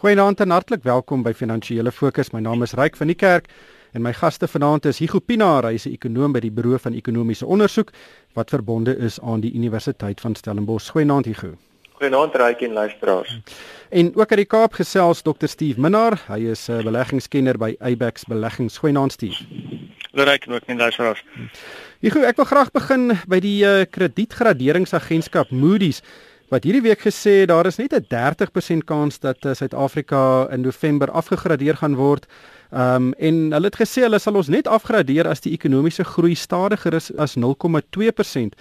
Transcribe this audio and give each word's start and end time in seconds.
Goeienaand 0.00 0.40
en 0.40 0.50
hartlik 0.50 0.80
welkom 0.82 1.20
by 1.20 1.34
Finansiële 1.36 1.90
Fokus. 1.92 2.30
My 2.32 2.40
naam 2.40 2.62
is 2.64 2.72
Ryk 2.72 2.94
van 2.96 3.10
die 3.10 3.16
Kerk 3.20 3.50
en 3.92 4.00
my 4.00 4.14
gaste 4.16 4.46
vanaand 4.48 4.86
is 4.88 4.96
Hugo 5.02 5.20
Pinaar, 5.20 5.66
hy 5.68 5.74
is 5.76 5.84
'n 5.84 5.92
ekonoom 5.92 6.32
by 6.32 6.40
die 6.40 6.50
Buro 6.50 6.78
van 6.78 6.94
Ekonomiese 6.94 7.44
Onderzoek 7.44 7.92
wat 8.32 8.48
verbonde 8.48 8.96
is 8.96 9.20
aan 9.20 9.40
die 9.40 9.52
Universiteit 9.52 10.20
van 10.20 10.34
Stellenbosch. 10.34 10.88
Goeienaand 10.90 11.26
Hugo. 11.26 11.52
Goeienaand 11.98 12.34
Ryk 12.34 12.60
en 12.60 12.72
luisteraars. 12.72 13.40
En 13.90 14.16
ook 14.16 14.30
uit 14.30 14.36
die 14.36 14.46
Kaap 14.46 14.72
gesels 14.72 15.22
Dr 15.22 15.46
Steve 15.46 15.80
Minnar, 15.80 16.18
hy 16.28 16.48
is 16.48 16.68
'n 16.68 16.82
beleggingskenner 16.82 17.58
by 17.58 17.76
Abex 17.78 18.24
Beleggings. 18.24 18.78
Goeienaand 18.78 19.12
Steve. 19.12 19.44
Ryk 20.12 20.46
en 20.46 20.52
ook 20.52 20.66
nie 20.66 20.76
luisteraars. 20.76 21.24
Hugo, 22.00 22.20
ek 22.20 22.36
wil 22.36 22.44
graag 22.44 22.70
begin 22.70 23.18
by 23.28 23.38
die 23.40 23.64
uh, 23.64 23.84
kredietgraderingsagentskap 23.90 25.50
Moody's 25.50 26.00
wat 26.50 26.66
hierdie 26.66 26.82
week 26.82 27.00
gesê 27.06 27.46
daar 27.46 27.66
is 27.66 27.78
net 27.78 27.94
'n 27.94 28.06
30% 28.10 28.84
kans 28.84 29.18
dat 29.18 29.44
uh, 29.44 29.54
Suid-Afrika 29.54 30.48
in 30.50 30.60
November 30.60 31.10
afgegradeer 31.10 31.76
gaan 31.76 31.94
word. 31.94 32.26
Ehm 32.70 32.94
um, 32.94 33.12
en 33.18 33.52
hulle 33.52 33.66
het 33.66 33.80
gesê 33.80 34.02
hulle 34.02 34.18
sal 34.18 34.34
ons 34.34 34.48
net 34.48 34.66
afgradeer 34.66 35.26
as 35.26 35.40
die 35.40 35.52
ekonomiese 35.52 36.04
groei 36.04 36.34
stadiger 36.34 36.94
is 36.94 37.10
as 37.16 37.36
0,2% 37.36 38.54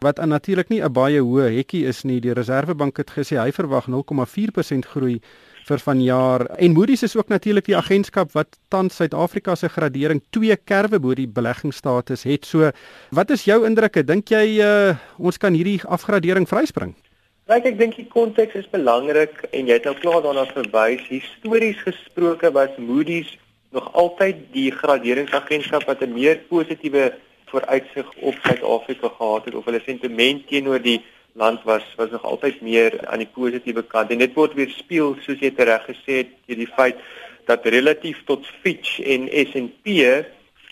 wat 0.00 0.16
natuurlik 0.26 0.68
nie 0.68 0.82
'n 0.82 0.92
baie 0.92 1.20
hoë 1.20 1.56
hekkie 1.56 1.86
is 1.86 2.02
nie. 2.04 2.20
Die 2.20 2.32
Reserwebank 2.32 2.96
het 2.96 3.10
gesê 3.10 3.36
hy 3.36 3.52
verwag 3.52 3.86
0,4% 3.88 4.86
groei 4.86 5.20
vir 5.64 5.78
vanjaar. 5.78 6.46
En 6.58 6.72
Moody's 6.72 7.02
is 7.02 7.16
ook 7.16 7.28
natuurlik 7.28 7.64
die 7.64 7.76
agentskap 7.76 8.32
wat 8.32 8.58
tans 8.68 8.96
Suid-Afrika 8.96 9.54
se 9.54 9.68
gradering 9.68 10.22
twee 10.30 10.56
kerwe 10.56 11.00
bo 11.00 11.14
die 11.14 11.28
beleggingsstatus 11.28 12.22
het. 12.22 12.44
So, 12.46 12.70
wat 13.10 13.30
is 13.30 13.44
jou 13.44 13.64
indrukke? 13.66 14.04
Dink 14.04 14.28
jy 14.28 14.60
uh, 14.60 14.96
ons 15.18 15.36
kan 15.38 15.52
hierdie 15.52 15.80
afgradering 15.84 16.48
vryspring? 16.48 16.94
Kyk, 17.44 17.66
ek 17.68 17.74
dink 17.76 17.96
die 17.98 18.06
konteks 18.08 18.54
is 18.56 18.68
belangrik 18.72 19.42
en 19.50 19.66
jy 19.68 19.74
het 19.76 19.84
nou 19.84 19.92
klaar 19.98 20.22
daarna 20.24 20.46
verwys. 20.48 21.02
Histories 21.10 21.82
gesproke 21.84 22.48
was 22.56 22.72
Moody's 22.80 23.34
nog 23.76 23.90
altyd 24.00 24.40
die 24.54 24.70
graderingsagentskap 24.72 25.84
wat 25.90 26.00
'n 26.00 26.14
meer 26.14 26.40
positiewe 26.48 27.12
vooruitsig 27.52 28.08
op 28.30 28.40
Suid-Afrika 28.46 29.12
gehad 29.18 29.44
het 29.44 29.54
of 29.60 29.68
hulle 29.68 29.82
sentiment 29.84 30.48
teenoor 30.48 30.80
die 30.80 31.04
land 31.36 31.60
was 31.68 31.84
was 32.00 32.10
nog 32.16 32.24
altyd 32.24 32.62
meer 32.62 33.06
aan 33.12 33.20
die 33.20 33.32
positiewe 33.36 33.84
kant. 33.84 34.10
En 34.10 34.24
dit 34.24 34.34
word 34.34 34.54
weer 34.54 34.72
speel 34.72 35.16
soos 35.20 35.40
jy 35.44 35.52
reg 35.56 35.84
gesê 35.84 36.24
het 36.24 36.30
deur 36.46 36.56
die 36.64 36.72
feit 36.76 36.96
dat 37.44 37.66
relatief 37.66 38.24
tot 38.24 38.46
Fitch 38.62 39.00
en 39.04 39.28
S&P 39.28 39.86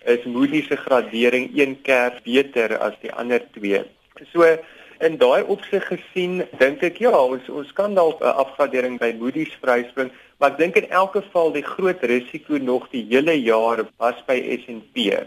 is 0.09 0.25
Moody's 0.25 0.73
se 0.73 0.77
gradering 0.77 1.53
een 1.53 1.83
keer 1.83 2.21
beter 2.25 2.79
as 2.79 2.97
die 3.03 3.13
ander 3.13 3.43
twee. 3.53 3.85
So 4.33 4.57
in 5.03 5.19
daai 5.19 5.43
opsig 5.55 5.85
gesien 5.91 6.43
dink 6.61 6.83
ek 6.87 7.01
ja 7.03 7.13
ons 7.17 7.49
ons 7.51 7.73
kan 7.79 7.95
dalk 7.99 8.23
'n 8.23 8.37
afgradering 8.45 8.99
by 9.03 9.11
Moody's 9.19 9.55
vryspring 9.63 10.11
maar 10.39 10.53
ek 10.53 10.59
dink 10.59 10.77
in 10.77 10.89
elk 10.91 11.13
geval 11.19 11.53
die 11.53 11.67
groot 11.75 12.03
risiko 12.03 12.59
nog 12.59 12.89
die 12.95 13.05
hele 13.11 13.35
jaar 13.35 13.85
was 13.99 14.19
by 14.27 14.39
S&P 14.63 15.11
eh, 15.11 15.27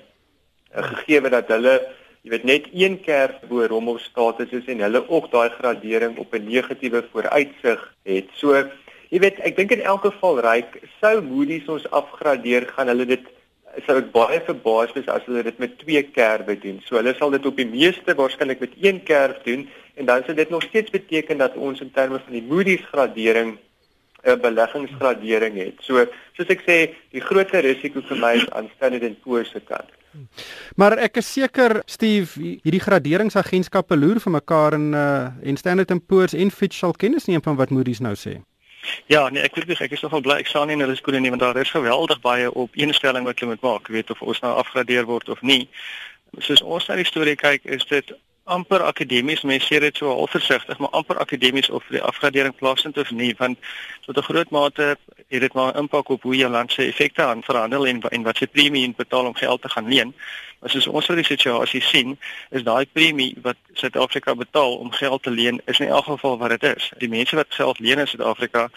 gegee 0.71 1.29
dat 1.29 1.47
hulle 1.47 1.75
jy 2.25 2.31
weet 2.33 2.47
net 2.49 2.65
een 2.73 2.97
keer 3.05 3.35
bo 3.49 3.67
rommel 3.69 3.99
status 4.01 4.49
is 4.51 4.65
en 4.71 4.79
hulle 4.81 5.03
ook 5.09 5.29
daai 5.31 5.49
gradering 5.59 6.17
op 6.17 6.33
'n 6.33 6.47
negatiewe 6.47 7.03
vooruitsig 7.11 7.81
het. 8.03 8.27
So 8.33 8.55
jy 9.11 9.19
weet 9.19 9.39
ek 9.39 9.55
dink 9.55 9.71
in 9.71 9.81
elk 9.81 10.01
geval 10.07 10.39
ryk 10.41 10.81
sou 11.01 11.21
Moody's 11.21 11.67
ons 11.67 11.85
afgradeer 11.91 12.65
gaan 12.73 12.87
hulle 12.87 13.05
dit 13.05 13.34
sou 13.85 13.97
ek 13.99 14.11
baie 14.13 14.39
verbaas 14.47 14.93
wees 14.95 15.09
as 15.11 15.25
hulle 15.27 15.43
dit 15.43 15.59
met 15.59 15.77
twee 15.81 16.03
kerwe 16.15 16.55
doen. 16.61 16.79
So 16.85 16.99
hulle 16.99 17.15
sal 17.17 17.33
dit 17.35 17.45
op 17.45 17.57
die 17.59 17.67
meeste 17.67 18.15
waarskynlik 18.15 18.63
met 18.63 18.77
een 18.81 19.03
kerf 19.03 19.41
doen 19.43 19.67
en 19.95 20.05
dan 20.09 20.23
sou 20.25 20.35
dit 20.35 20.49
nog 20.49 20.63
steeds 20.63 20.91
beteken 20.91 21.37
dat 21.37 21.55
ons 21.55 21.81
in 21.81 21.91
terme 21.91 22.19
van 22.19 22.33
die 22.33 22.43
Moody's 22.43 22.85
gradering 22.91 23.57
'n 24.25 24.39
beleggingsgradering 24.41 25.57
het. 25.57 25.75
So 25.79 26.05
soos 26.33 26.49
ek 26.49 26.63
sê, 26.65 26.77
die 27.13 27.21
grootste 27.21 27.61
risiko 27.61 28.01
vir 28.01 28.17
my 28.17 28.33
is 28.39 28.49
aan 28.49 28.69
Standard 28.75 29.21
& 29.21 29.23
Poor's 29.23 29.51
se 29.51 29.61
kant. 29.61 29.91
Maar 30.75 30.97
ek 30.97 31.19
is 31.21 31.31
seker 31.33 31.81
Steve, 31.85 32.39
hierdie 32.63 32.81
graderingsagentskappe 32.81 33.97
loer 33.97 34.19
vir 34.23 34.31
mekaar 34.31 34.73
en 34.73 34.93
uh, 34.93 35.27
en 35.43 35.57
Standard 35.57 35.93
& 36.01 36.07
Poor's 36.07 36.33
en 36.33 36.51
Fitch 36.51 36.77
sal 36.77 36.93
kennis 36.93 37.25
neem 37.25 37.43
van 37.43 37.55
wat 37.55 37.69
Moody's 37.69 37.99
nou 37.99 38.15
sê. 38.15 38.39
Ja, 39.05 39.29
nee, 39.29 39.41
ek 39.41 39.55
weet 39.55 39.81
ek 39.81 39.91
is 39.91 40.01
nogal 40.01 40.21
bly 40.21 40.39
ek 40.43 40.49
staan 40.49 40.67
nie 40.67 40.77
in 40.77 40.83
hulle 40.85 40.95
skoene 40.95 41.19
nie 41.19 41.31
want 41.33 41.41
daar 41.41 41.57
is 41.61 41.73
geweldig 41.73 42.21
baie 42.21 42.51
op 42.51 42.75
eenstelling 42.75 43.25
wat 43.25 43.39
hulle 43.39 43.55
moet 43.55 43.65
maak, 43.65 43.87
weet 43.87 44.09
of 44.13 44.21
ons 44.21 44.41
nou 44.45 44.53
afgradeer 44.57 45.05
word 45.05 45.29
of 45.29 45.41
nie. 45.41 45.65
Soos 46.37 46.61
ons 46.61 46.87
na 46.87 46.97
die 46.99 47.07
storie 47.07 47.35
kyk, 47.39 47.65
is 47.65 47.85
dit 47.89 48.11
amper 48.45 48.83
akademies, 48.85 49.41
mense 49.41 49.65
sê 49.65 49.79
dit 49.81 49.97
so 49.97 50.11
al 50.13 50.27
versigtig, 50.29 50.77
maar 50.77 50.93
amper 50.93 51.17
akademies 51.17 51.69
of 51.69 51.85
die 51.89 52.01
afgradering 52.01 52.53
plaasvind 52.55 52.97
of 53.01 53.11
nie, 53.11 53.33
want 53.37 53.57
tot 54.05 54.17
'n 54.17 54.27
groot 54.29 54.49
mate 54.49 54.97
het 55.27 55.41
dit 55.41 55.53
maar 55.53 55.73
'n 55.73 55.77
impak 55.77 56.09
op 56.09 56.21
hoe 56.21 56.35
jou 56.35 56.51
land 56.51 56.71
se 56.71 56.85
effekte 56.85 57.23
aan 57.23 57.43
verhandel 57.43 57.87
en 57.87 58.01
en 58.01 58.23
wat 58.23 58.37
se 58.37 58.47
premie 58.47 58.83
in 58.83 58.93
betaal 58.97 59.25
om 59.25 59.35
geld 59.35 59.61
te 59.61 59.69
gaan 59.69 59.87
leen. 59.87 60.13
Maar 60.59 60.69
soos 60.69 60.87
ons 60.87 61.05
vir 61.05 61.15
die 61.15 61.25
situasie 61.25 61.81
sien, 61.81 62.19
is 62.49 62.63
daai 62.63 62.85
premie 62.85 63.35
wat 63.41 63.57
Suid-Afrika 63.73 64.35
betaal 64.35 64.77
om 64.77 64.91
geld 64.91 65.23
te 65.23 65.31
leen, 65.31 65.61
is 65.65 65.79
in 65.79 65.87
elk 65.87 66.05
geval 66.05 66.37
wat 66.37 66.49
dit 66.49 66.75
is. 66.75 66.91
Die 66.97 67.09
mense 67.09 67.35
wat 67.35 67.47
geld 67.49 67.79
leen 67.79 67.99
in 67.99 68.07
Suid-Afrika 68.07 68.69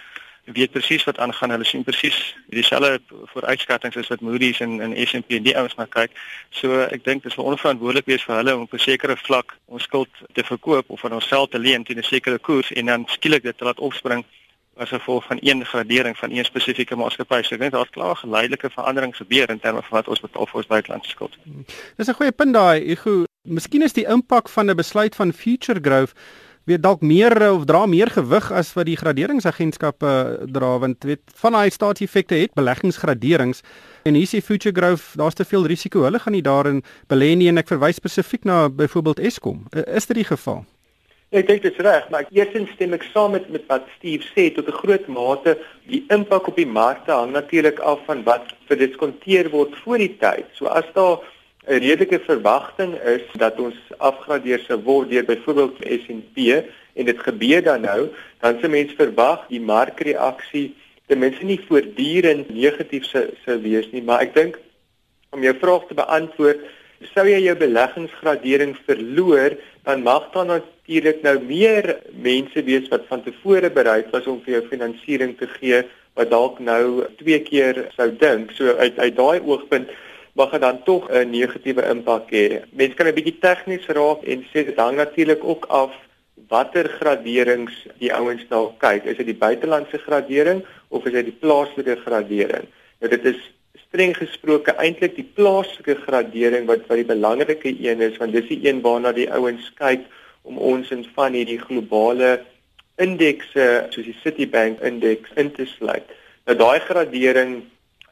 weet 0.53 0.71
presies 0.71 1.05
wat 1.05 1.19
aangaan. 1.19 1.51
Hulle 1.51 1.65
sien 1.65 1.85
presies 1.85 2.37
dieselfde 2.47 3.01
vooruitskattinge 3.33 4.01
as 4.01 4.09
wat 4.09 4.21
Moody's 4.21 4.61
en 4.61 4.81
en 4.81 4.95
S&P 5.07 5.37
en 5.39 5.43
die 5.43 5.57
ouens 5.57 5.75
na 5.75 5.85
kyk. 5.85 6.11
So 6.51 6.81
ek 6.81 7.05
dink 7.05 7.23
dit 7.23 7.33
is 7.33 7.39
onverantwoordelik 7.39 8.07
wees 8.07 8.25
vir 8.25 8.37
hulle 8.37 8.57
om 8.57 8.63
op 8.63 8.73
'n 8.73 8.79
sekere 8.79 9.17
vlak 9.17 9.57
ons 9.67 9.83
skuld 9.83 10.09
te 10.33 10.45
verkoop 10.45 10.91
of 10.91 11.01
van 11.01 11.13
ons 11.13 11.27
geld 11.27 11.51
te 11.51 11.59
leen 11.59 11.85
teen 11.85 11.99
'n 11.99 12.03
sekere 12.03 12.39
koers 12.39 12.73
en 12.73 12.87
dan 12.87 13.07
skielik 13.07 13.43
dit 13.43 13.61
laat 13.61 13.79
opspring 13.79 14.25
as 14.77 14.89
gevolg 14.89 15.25
van 15.25 15.39
een 15.41 15.65
gradering 15.65 16.19
van 16.19 16.31
een 16.31 16.45
spesifieke 16.45 16.97
maatskappy. 16.97 17.43
So 17.43 17.55
ek 17.55 17.61
dink 17.61 17.73
daar's 17.73 17.91
klaar 17.91 18.17
geleidelike 18.17 18.71
verandering 18.71 19.17
gebeur 19.17 19.51
in 19.51 19.61
terme 19.61 19.83
van 19.83 19.99
wat 19.99 20.09
ons 20.09 20.21
betaal 20.21 20.47
vir 20.47 20.61
ons 20.63 20.67
buitelandse 20.67 21.11
skuld. 21.11 21.39
Dis 21.97 22.09
'n 22.09 22.15
goeie 22.15 22.33
punt 22.33 22.55
daai, 22.55 22.81
Hugo. 22.87 23.25
Miskien 23.43 23.83
is 23.83 23.93
die 23.93 24.07
impak 24.07 24.49
van 24.49 24.71
'n 24.71 24.77
besluit 24.77 25.15
van 25.15 25.33
Future 25.33 25.81
Growth 25.83 26.13
weet 26.69 26.85
dalk 26.85 27.01
meer 27.01 27.35
eh, 27.43 27.51
of 27.55 27.65
dra 27.69 27.87
meer 27.87 28.11
gewig 28.13 28.51
as 28.53 28.75
wat 28.77 28.89
die 28.89 28.97
graderingsagentskappe 29.01 30.09
uh, 30.09 30.47
dra 30.53 30.75
want 30.83 31.05
weet 31.09 31.23
van 31.41 31.57
daai 31.57 31.71
staatseffekte 31.73 32.37
het 32.39 32.57
beleggingsgraderings. 32.59 33.63
En 34.05 34.19
hier 34.19 34.29
sê 34.29 34.43
Future 34.45 34.75
Growth 34.77 35.15
daar's 35.17 35.39
te 35.39 35.45
veel 35.49 35.67
risiko. 35.67 36.05
Hulle 36.05 36.21
gaan 36.23 36.37
nie 36.37 36.45
daarin 36.45 36.83
belê 37.09 37.35
nie 37.37 37.49
en 37.49 37.61
ek 37.61 37.73
verwys 37.73 38.01
spesifiek 38.01 38.45
na 38.49 38.67
byvoorbeeld 38.69 39.23
Eskom. 39.31 39.65
Uh, 39.73 39.87
is 39.97 40.07
dit 40.11 40.21
die 40.23 40.29
geval? 40.29 40.65
Ek 41.29 41.45
dink 41.45 41.61
dit 41.61 41.75
is 41.75 41.85
reg, 41.85 42.07
maar 42.09 42.25
eerstens 42.33 42.71
stem 42.73 42.95
ek 42.97 43.03
saam 43.13 43.35
met 43.37 43.49
met 43.53 43.67
wat 43.69 43.89
Steve 43.99 44.25
sê. 44.33 44.49
Tot 44.55 44.69
'n 44.69 44.81
groot 44.81 45.09
mate 45.09 45.59
die 45.89 46.05
impak 46.09 46.49
op 46.49 46.57
die 46.57 46.69
markte 46.69 47.13
hang 47.13 47.33
natuurlik 47.33 47.81
af 47.81 48.01
van 48.07 48.25
wat 48.25 48.55
verdiskonteer 48.69 49.51
word 49.51 49.77
voor 49.85 49.99
die 49.99 50.17
tyd. 50.21 50.47
So 50.53 50.67
as 50.67 50.89
daar 50.95 51.21
'n 51.69 51.81
redelike 51.85 52.19
verwagting 52.25 52.95
is 53.05 53.25
dat 53.37 53.61
ons 53.61 53.77
afgradeer 53.99 54.61
sou 54.65 54.79
word 54.81 55.11
deur 55.11 55.25
byvoorbeeld 55.25 55.77
S&P 55.85 56.39
en 56.95 57.05
dit 57.05 57.19
gebeur 57.19 57.63
dan 57.63 57.85
nou, 57.85 58.09
dan 58.41 58.57
se 58.61 58.69
mense 58.69 58.97
verwag 58.97 59.45
die 59.53 59.61
markreaksie 59.61 60.75
ten 61.07 61.21
minste 61.21 61.45
nie 61.45 61.61
voortdurend 61.69 62.49
negatief 62.49 63.05
sou 63.05 63.27
sou 63.45 63.59
wees 63.61 63.89
nie, 63.93 64.03
maar 64.03 64.25
ek 64.25 64.35
dink 64.35 64.59
om 65.37 65.45
jou 65.45 65.55
vraag 65.61 65.87
te 65.89 65.97
beantwoord, 65.99 66.65
sou 67.13 67.27
jy 67.29 67.39
jou 67.45 67.55
beleggingsgradering 67.61 68.75
verloor, 68.89 69.57
dan 69.85 70.03
mag 70.03 70.33
daar 70.33 70.49
natuurlik 70.49 71.23
nou 71.23 71.37
meer 71.45 71.99
mense 72.17 72.65
wees 72.65 72.89
wat 72.93 73.07
van 73.13 73.23
tevore 73.23 73.71
bereid 73.71 74.09
was 74.13 74.27
om 74.27 74.41
vir 74.45 74.59
jou 74.59 74.65
finansiering 74.73 75.37
te 75.37 75.49
gee 75.59 75.85
wat 76.19 76.33
dalk 76.33 76.59
nou 76.65 77.07
twee 77.21 77.39
keer 77.45 77.85
sou 77.95 78.09
dink. 78.11 78.57
So 78.57 78.75
uit 78.81 78.99
uit 78.99 79.17
daai 79.17 79.39
oogpunt 79.45 79.93
mag 80.33 80.51
dit 80.51 80.61
dan 80.61 80.83
tog 80.83 81.09
'n 81.11 81.31
negatiewe 81.31 81.83
impak 81.95 82.31
hê. 82.31 82.63
Mense 82.73 82.95
kan 82.95 83.07
'n 83.07 83.15
bietjie 83.15 83.39
tegnies 83.41 83.87
raak 83.87 84.23
en 84.23 84.45
sê 84.53 84.65
dit 84.65 84.77
hang 84.77 84.97
natuurlik 84.97 85.45
ook 85.45 85.65
af 85.69 85.93
watter 86.49 86.89
graderings 86.89 87.87
die 87.99 88.13
ouens 88.15 88.45
nou 88.49 88.73
kyk. 88.79 89.05
Is 89.05 89.17
dit 89.17 89.27
die 89.27 89.41
buitelandse 89.47 89.99
gradering 89.99 90.65
of 90.89 91.07
is 91.07 91.13
dit 91.13 91.25
die 91.25 91.39
plaaslike 91.41 91.97
gradering? 92.05 92.67
Nou 93.01 93.11
dit 93.11 93.25
is 93.25 93.41
streng 93.89 94.15
gesproke 94.17 94.75
eintlik 94.77 95.17
die 95.17 95.31
plaaslike 95.35 95.95
gradering 96.05 96.67
wat 96.69 96.87
wat 96.89 97.01
die 97.01 97.09
belangrike 97.09 97.73
een 97.73 98.01
is 98.05 98.17
want 98.21 98.33
dis 98.33 98.49
die 98.49 98.61
een 98.69 98.83
waarna 98.85 99.13
die 99.17 99.31
ouens 99.33 99.73
kyk 99.81 100.05
om 100.43 100.59
ons 100.59 100.91
in 100.91 101.05
van 101.17 101.37
hierdie 101.37 101.61
globale 101.61 102.39
indekse 103.01 103.67
soos 103.95 104.09
die 104.09 104.17
Citibank 104.23 104.81
indeks 104.85 105.33
in 105.37 105.53
te 105.55 105.67
sluit. 105.67 106.05
Nou 106.47 106.57
daai 106.59 106.81
gradering 106.85 107.63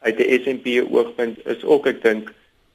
uit 0.07 0.19
'n 0.19 0.39
S&P 0.43 0.67
oogpunt 0.87 1.43
is 1.53 1.63
ook 1.63 1.87
ek 1.93 2.01
dink 2.03 2.33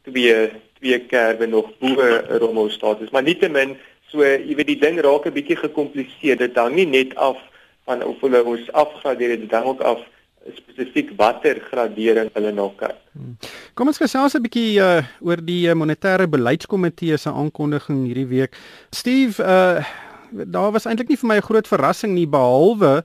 twee 0.08 0.50
twee 0.81 0.99
kerwe 1.12 1.46
nog 1.46 1.73
bo 1.81 1.96
rommel 2.43 2.70
status 2.70 3.11
maar 3.11 3.26
nietemin 3.26 3.76
so 4.12 4.25
jy 4.25 4.55
weet 4.58 4.73
die 4.75 4.82
ding 4.84 5.00
raak 5.00 5.26
'n 5.26 5.37
bietjie 5.38 5.56
gekompliseer 5.56 6.37
dit 6.37 6.56
hang 6.56 6.75
nie 6.76 6.87
net 6.87 7.17
af 7.17 7.38
van 7.84 8.02
of 8.05 8.20
hulle 8.20 8.44
ons 8.44 8.73
afgradeer 8.73 9.38
dit 9.40 9.50
hang 9.50 9.67
ook 9.67 9.81
af 9.81 10.02
spesifiek 10.50 11.12
watter 11.17 11.61
gradering 11.70 12.31
hulle 12.34 12.52
nou 12.55 12.70
kyk. 12.79 12.96
Hmm. 13.14 13.37
Kom 13.78 13.90
ons 13.93 14.00
gesels 14.00 14.35
'n 14.35 14.43
bietjie 14.43 14.81
uh, 14.82 15.02
oor 15.20 15.38
die 15.38 15.69
uh, 15.70 15.76
monetêre 15.78 16.26
beleidskomitee 16.26 17.17
se 17.17 17.31
aankondiging 17.31 18.06
hierdie 18.06 18.26
week. 18.26 18.56
Steve, 18.90 19.43
uh, 19.43 19.85
daar 20.32 20.73
was 20.73 20.87
eintlik 20.87 21.08
nie 21.08 21.20
vir 21.20 21.28
my 21.28 21.37
'n 21.37 21.49
groot 21.49 21.69
verrassing 21.69 22.14
nie 22.14 22.26
behalwe 22.26 23.05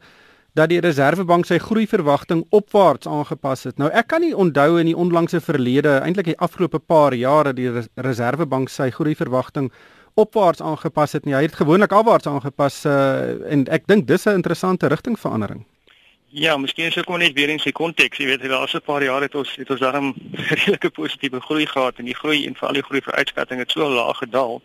dat 0.57 0.71
die 0.71 0.79
Reserwebank 0.81 1.45
sy 1.45 1.59
groeiverwagting 1.61 2.41
opwaarts 2.55 3.07
aangepas 3.07 3.67
het. 3.69 3.77
Nou 3.77 3.91
ek 3.93 4.09
kan 4.13 4.23
nie 4.25 4.33
onthou 4.33 4.79
in 4.81 4.89
die 4.89 4.97
onlangse 4.97 5.41
verlede, 5.43 5.99
eintlik 6.01 6.31
die 6.31 6.39
afgelope 6.41 6.79
paar 6.79 7.13
jare 7.13 7.53
die 7.53 7.69
Reserwebank 7.95 8.71
sy 8.73 8.89
groeiverwagting 8.95 9.69
opwaarts 10.17 10.63
aangepas 10.65 11.13
het 11.13 11.27
nie. 11.27 11.35
Hy 11.37 11.43
het 11.45 11.57
gewoonlik 11.59 11.93
afwaarts 11.93 12.29
aangepas 12.29 12.79
uh, 12.89 13.37
en 13.53 13.67
ek 13.69 13.85
dink 13.85 14.07
dis 14.07 14.25
'n 14.25 14.39
interessante 14.41 14.89
rigtingverandering. 14.89 15.65
Ja, 16.29 16.57
miskien 16.57 16.85
is 16.85 16.97
ook 16.97 17.17
net 17.17 17.33
weer 17.33 17.49
in 17.49 17.59
sy 17.59 17.71
konteks. 17.71 18.17
Jy 18.17 18.25
weet, 18.25 18.41
die 18.41 18.49
laaste 18.49 18.81
paar 18.81 19.03
jare 19.03 19.29
het 19.29 19.35
ons 19.35 19.55
het 19.55 19.69
ons 19.69 19.79
daarom 19.79 20.15
redelike 20.57 20.89
positiewe 20.89 21.39
groei 21.41 21.65
gehad 21.65 21.97
en 21.97 22.05
die 22.05 22.17
groei 22.17 22.45
en 22.47 22.55
veral 22.55 22.73
die 22.73 22.83
groei 22.83 23.01
vir 23.01 23.13
uitskatting 23.13 23.59
het 23.59 23.71
so 23.71 23.89
laag 23.89 24.17
gedaal 24.17 24.61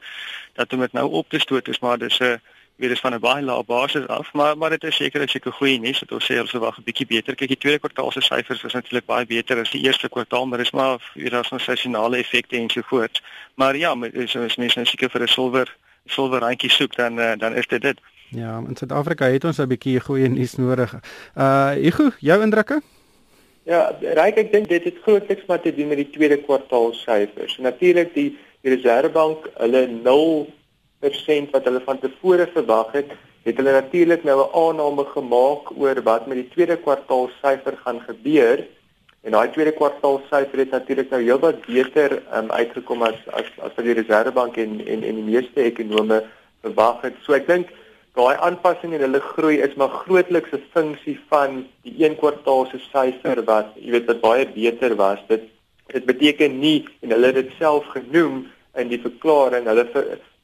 dat 0.56 0.71
dit 0.71 0.93
nou 0.93 1.11
op 1.11 1.29
te 1.29 1.39
stoot 1.39 1.69
is 1.69 1.81
maar 1.81 1.99
dis 1.99 2.19
'n 2.19 2.25
uh, 2.25 2.37
weer 2.76 2.90
is 2.90 3.00
van 3.00 3.14
'n 3.14 3.20
baie 3.20 3.42
lae 3.44 3.64
basis 3.64 4.06
af, 4.06 4.32
maar 4.32 4.58
maar 4.58 4.70
dit 4.70 4.84
is 4.84 4.96
seker 4.96 5.20
dat 5.20 5.30
seker 5.30 5.52
goeie 5.52 5.78
nuus 5.78 5.98
dat 6.00 6.12
ons 6.12 6.32
sê 6.32 6.40
ons 6.40 6.52
wag 6.52 6.78
'n 6.78 6.82
bietjie 6.84 7.06
beter. 7.06 7.34
Kyk, 7.34 7.48
die 7.48 7.56
tweede 7.56 7.78
kwartaal 7.78 8.10
se 8.10 8.20
syfers 8.20 8.62
was 8.62 8.72
natuurlik 8.72 9.06
baie 9.06 9.26
beter 9.26 9.60
as 9.60 9.70
die 9.70 9.82
eerste 9.82 10.08
kwartaal, 10.08 10.46
maar 10.46 10.58
dis 10.58 10.70
maar 10.70 11.12
weer 11.14 11.36
as 11.36 11.50
ons 11.50 11.64
seisonale 11.64 12.16
effekte 12.16 12.56
en 12.56 12.70
so 12.70 12.80
voort. 12.84 13.22
Maar 13.54 13.76
ja, 13.76 13.90
as 13.90 14.56
mense 14.56 14.78
nou 14.78 14.86
seker 14.86 15.10
vir 15.10 15.22
'n 15.22 15.28
silwer 15.28 15.76
silwer 16.06 16.40
randjie 16.40 16.70
soek 16.70 16.96
dan 16.96 17.19
uh, 17.19 17.32
dan 17.38 17.54
is 17.54 17.66
dit 17.66 17.82
dit. 17.82 18.00
Ja, 18.28 18.62
in 18.69 18.76
Suid-Afrika 18.76 19.24
het 19.24 19.44
ons 19.44 19.58
'n 19.58 19.69
bietjie 19.69 20.00
goeie 20.00 20.28
nuus 20.28 20.56
nodig. 20.56 20.94
Uh 21.36 21.70
Hugo, 21.70 22.10
jou 22.19 22.42
indrukke? 22.42 22.80
Ja, 23.64 23.94
ryk 24.00 24.36
ek 24.36 24.52
dink 24.52 24.69
dit 24.69 24.84
het 24.84 24.96
grootliks 25.02 25.46
maar 25.46 25.60
te 25.60 25.74
doen 25.74 25.88
met 25.88 25.96
die 25.96 26.10
tweede 26.10 26.36
kwartaal 26.36 26.92
syfers. 26.92 27.58
Natuurlik 27.58 28.14
die 28.14 28.38
die 28.62 28.74
Reservebank, 28.74 29.48
hulle 29.58 29.86
0% 29.86 30.62
wat 31.02 31.64
hulle 31.64 31.82
van 31.84 31.99
tevore 31.99 32.46
verwag 32.54 32.93
het, 32.93 33.10
het 33.43 33.56
hulle 33.58 33.72
natuurlik 33.72 34.25
nou 34.25 34.38
'n 34.40 34.54
aanname 34.54 35.04
gemaak 35.04 35.70
oor 35.76 36.02
wat 36.02 36.26
met 36.26 36.37
die 36.37 36.49
tweede 36.54 36.76
kwartaal 36.76 37.31
syfer 37.43 37.76
gaan 37.84 38.00
gebeur. 38.00 38.64
En 39.22 39.31
daai 39.31 39.50
tweede 39.50 39.72
kwartaal 39.72 40.20
syfer 40.31 40.58
het 40.58 40.70
natuurlik 40.70 41.10
nou 41.10 41.22
heelwat 41.22 41.66
beter 41.66 42.22
um, 42.34 42.50
uitgekom 42.50 43.02
as 43.02 43.19
as 43.26 43.46
as 43.58 43.75
wat 43.76 43.84
die 43.84 43.94
Reservebank 43.94 44.56
en 44.56 44.81
en 44.87 45.02
en 45.02 45.14
die 45.14 45.31
meeste 45.31 45.62
ekonome 45.62 46.22
verwag 46.62 47.02
het. 47.02 47.14
So 47.22 47.32
ek 47.32 47.46
dink 47.46 47.69
daai 48.14 48.37
aanpassing 48.37 48.93
in 48.93 49.00
hulle 49.00 49.20
groei 49.20 49.60
is 49.60 49.75
maar 49.75 49.88
grootliks 49.88 50.52
'n 50.52 50.64
funksie 50.72 51.19
van 51.28 51.66
die 51.82 51.94
een 52.05 52.16
kwartaal 52.16 52.66
se 52.66 52.78
syfer 52.78 53.44
wat 53.44 53.66
jy 53.75 53.90
weet 53.90 54.06
wat 54.06 54.20
baie 54.20 54.46
beter 54.46 54.96
was. 54.96 55.19
Dit 55.28 55.43
dit 55.87 56.05
beteken 56.05 56.58
nie 56.58 56.84
en 57.00 57.10
hulle 57.10 57.26
het 57.26 57.34
dit 57.34 57.50
self 57.58 57.84
genoem 57.87 58.46
in 58.75 58.88
die 58.88 59.00
verklaring 59.00 59.66
hulle 59.66 59.87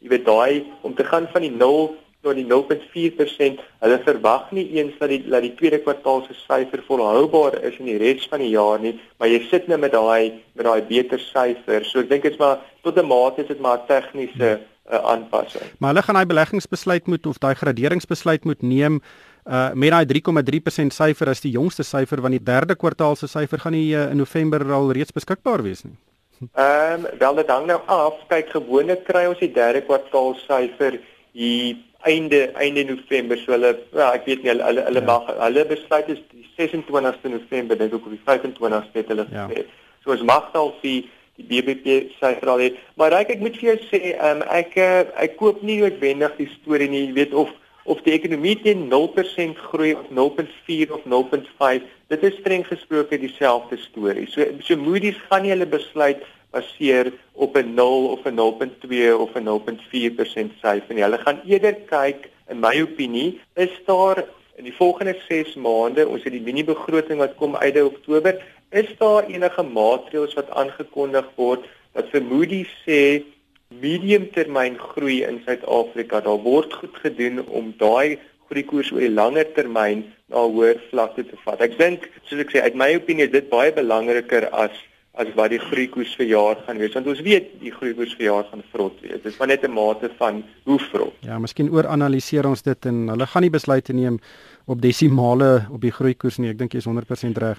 jy 0.03 0.13
weet 0.13 0.27
daai 0.27 0.65
om 0.83 0.95
te 0.95 1.05
gaan 1.05 1.29
van 1.33 1.43
die 1.43 1.55
0 1.55 1.97
tot 2.27 2.35
die 2.35 2.47
0.4%, 2.47 3.61
hulle 3.85 3.99
verwag 4.03 4.49
nie 4.55 4.65
eens 4.79 4.97
dat 4.99 5.13
die 5.13 5.21
dat 5.31 5.45
die 5.45 5.55
tweede 5.59 5.79
kwartaal 5.85 6.25
se 6.27 6.35
syfer 6.41 6.83
volhoubaar 6.89 7.61
is 7.69 7.79
in 7.79 7.87
die 7.87 7.99
res 8.01 8.27
van 8.31 8.43
die 8.43 8.51
jaar 8.51 8.83
nie, 8.83 8.97
maar 9.19 9.31
jy 9.31 9.39
sit 9.47 9.69
nou 9.71 9.79
met 9.79 9.95
daai 9.95 10.41
met 10.59 10.67
daai 10.67 10.83
beter 10.89 11.23
syfer. 11.23 11.87
So 11.87 12.03
ek 12.03 12.11
dink 12.11 12.27
dit's 12.27 12.41
maar 12.43 12.59
tot 12.83 12.99
'n 12.99 13.07
mate 13.07 13.43
is 13.43 13.49
dit 13.49 13.61
maar 13.61 13.87
tegniese 13.87 14.59
uh, 14.59 14.99
aanpassing. 15.13 15.63
Maar 15.79 15.95
hulle 15.95 16.03
gaan 16.03 16.19
daai 16.19 16.33
beleggingsbesluit 16.35 17.07
moet 17.07 17.27
of 17.27 17.39
daai 17.39 17.55
graderingsbesluit 17.55 18.45
moet 18.45 18.63
neem 18.63 19.01
uh 19.47 19.71
met 19.73 19.91
daai 19.91 20.05
3,3% 20.05 20.93
syfer 20.93 21.29
as 21.29 21.41
die 21.41 21.55
jongste 21.55 21.83
syfer 21.83 22.21
want 22.21 22.37
die 22.37 22.45
derde 22.45 22.75
kwartaal 22.75 23.17
se 23.17 23.27
syfer 23.27 23.59
gaan 23.59 23.73
nie 23.73 23.95
uh, 23.95 24.11
in 24.11 24.19
November 24.19 24.73
al 24.73 24.93
reeds 24.93 25.13
beskikbaar 25.13 25.63
wees 25.63 25.85
nie. 25.85 25.97
Ehm 26.41 27.05
um, 27.05 27.19
wel 27.19 27.35
dit 27.35 27.51
hang 27.51 27.67
nou 27.67 27.81
af. 27.87 28.15
Kyk 28.31 28.51
gewoonlik 28.55 29.05
kry 29.05 29.27
ons 29.27 29.41
die 29.43 29.53
derde 29.53 29.83
kwartaal 29.83 30.37
syfer 30.47 30.99
hier 31.33 31.77
einde 32.07 32.53
einde 32.55 32.85
November. 32.85 33.39
So 33.39 33.53
hulle 33.57 33.75
ja, 33.93 34.13
ek 34.13 34.27
weet 34.29 34.45
nie 34.45 34.53
hulle 34.53 34.65
hulle, 34.65 34.85
hulle 34.87 35.03
ja. 35.03 35.07
mag 35.09 35.31
hulle 35.41 35.65
besluit 35.73 36.11
is 36.15 36.23
die 36.31 36.47
26ste 36.59 37.33
November 37.35 37.79
dink 37.79 37.95
ek 37.95 38.07
op 38.07 38.15
die 38.15 38.25
25ste 38.27 39.03
het 39.03 39.15
hulle 39.15 39.27
ja. 39.33 39.47
gesê. 39.51 39.65
So 40.05 40.15
ons 40.15 40.27
mag 40.27 40.51
al 40.55 40.75
die 40.83 40.99
die 41.39 41.47
BBP 41.47 41.99
syfer 42.19 42.51
al 42.55 42.65
het. 42.67 42.79
Maar 42.99 43.15
ek 43.21 43.37
ek 43.37 43.43
moet 43.43 43.59
vir 43.59 43.73
jou 43.73 43.79
sê, 43.91 44.01
ehm 44.15 44.43
um, 44.43 44.47
ek 44.55 44.79
uh, 44.79 45.07
ek 45.25 45.39
koop 45.43 45.63
nie 45.63 45.81
noodwendig 45.83 46.39
die 46.39 46.51
storie 46.59 46.91
nie. 46.91 47.09
Jy 47.09 47.17
weet 47.19 47.35
of 47.35 47.51
of 47.89 48.01
die 48.05 48.13
ekonomie 48.13 48.57
teen 48.61 48.87
0% 48.93 49.61
groei 49.71 49.95
of 49.97 50.09
0.4 50.13 50.91
of 50.93 51.05
0.5, 51.09 51.87
dit 52.13 52.27
is 52.29 52.37
streng 52.41 52.67
gesproke 52.69 53.19
dieselfde 53.21 53.79
storie. 53.81 54.27
So 54.29 54.45
so 54.65 54.77
Moody's 54.77 55.21
gaan 55.29 55.47
nie 55.47 55.55
hulle 55.55 55.69
besluit 55.69 56.25
baseer 56.53 57.13
op 57.33 57.57
'n 57.57 57.75
0 57.75 58.09
of 58.13 58.27
'n 58.27 58.37
0.2 58.37 59.17
of 59.17 59.37
'n 59.37 59.45
0.4% 59.45 60.53
syfer 60.63 60.95
nie. 60.95 61.03
Hulle 61.03 61.19
gaan 61.19 61.41
eerder 61.47 61.75
kyk 61.89 62.29
in 62.49 62.61
my 62.61 62.81
opinie, 62.83 63.41
is 63.57 63.75
daar 63.87 64.25
in 64.57 64.65
die 64.65 64.75
volgende 64.75 65.17
6 65.29 65.55
maande, 65.55 66.09
ons 66.09 66.25
het 66.25 66.33
die 66.33 66.43
mini 66.43 66.65
begroting 66.65 67.19
wat 67.19 67.37
kom 67.37 67.57
uit 67.57 67.83
Oktober, 67.83 68.41
is 68.71 68.89
daar 68.99 69.25
enige 69.29 69.63
maatreëls 69.63 70.35
wat 70.35 70.51
aangekondig 70.51 71.29
word 71.37 71.65
wat 71.93 72.09
vir 72.13 72.23
Moody's 72.23 72.73
sê 72.85 73.23
mediumtermyn 73.69 74.79
groei 74.81 75.23
in 75.29 75.43
Suid-Afrika. 75.45 76.21
Daar 76.25 76.41
word 76.43 76.73
goed 76.81 76.97
gedoen 77.05 77.43
om 77.47 77.75
daai 77.79 78.19
groeikoers 78.49 78.93
oor 78.93 79.05
die 79.05 79.13
langer 79.13 79.49
termyn 79.57 80.07
na 80.33 80.45
hoër 80.49 80.81
vlakte 80.91 81.25
te 81.29 81.37
vat. 81.45 81.61
Ek 81.65 81.77
dink, 81.81 82.09
soos 82.29 82.41
ek 82.45 82.55
sê, 82.55 82.63
uit 82.65 82.79
my 82.79 82.95
opinie 82.97 83.29
is 83.29 83.35
dit 83.35 83.51
baie 83.53 83.73
belangriker 83.77 84.49
as 84.57 84.73
as 85.19 85.31
wat 85.35 85.51
die 85.51 85.61
groeikoers 85.61 86.13
vir 86.19 86.29
jaar 86.31 86.61
gaan 86.67 86.79
wees 86.79 86.95
want 86.95 87.09
ons 87.11 87.23
weet 87.27 87.51
die 87.63 87.73
groeikoers 87.75 88.15
vir 88.19 88.29
jaar 88.29 88.47
gaan 88.51 88.63
vrot 88.73 89.01
wees. 89.03 89.19
Dit 89.23 89.33
is 89.33 89.39
maar 89.39 89.51
net 89.51 89.65
'n 89.65 89.73
mate 89.73 90.11
van 90.19 90.45
hoe 90.65 90.79
vrot. 90.79 91.15
Ja, 91.21 91.39
miskien 91.39 91.71
ooranaliseer 91.71 92.47
ons 92.47 92.63
dit 92.63 92.87
en 92.87 93.09
hulle 93.09 93.27
gaan 93.27 93.43
nie 93.43 93.51
besluite 93.51 93.93
neem 93.93 94.21
op 94.67 94.81
desimale 94.81 95.67
op 95.71 95.81
die 95.81 95.91
groeikoers 95.91 96.39
nie. 96.39 96.51
Ek 96.51 96.59
dink 96.59 96.73
jy 96.73 96.79
is 96.79 96.87
100% 96.87 97.39
reg. 97.39 97.59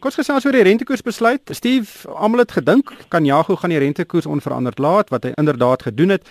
Ons 0.00 0.14
gesels 0.14 0.46
oor 0.46 0.52
die 0.52 0.62
rentekoers 0.62 1.02
besluit. 1.02 1.42
Steve, 1.50 2.08
almal 2.08 2.44
het 2.44 2.52
gedink 2.52 2.92
kan 3.08 3.24
Jago 3.24 3.56
gaan 3.56 3.70
die 3.70 3.78
rentekoers 3.78 4.26
onveranderd 4.26 4.78
laat 4.78 5.10
wat 5.10 5.24
hy 5.24 5.32
inderdaad 5.36 5.82
gedoen 5.82 6.08
het. 6.08 6.28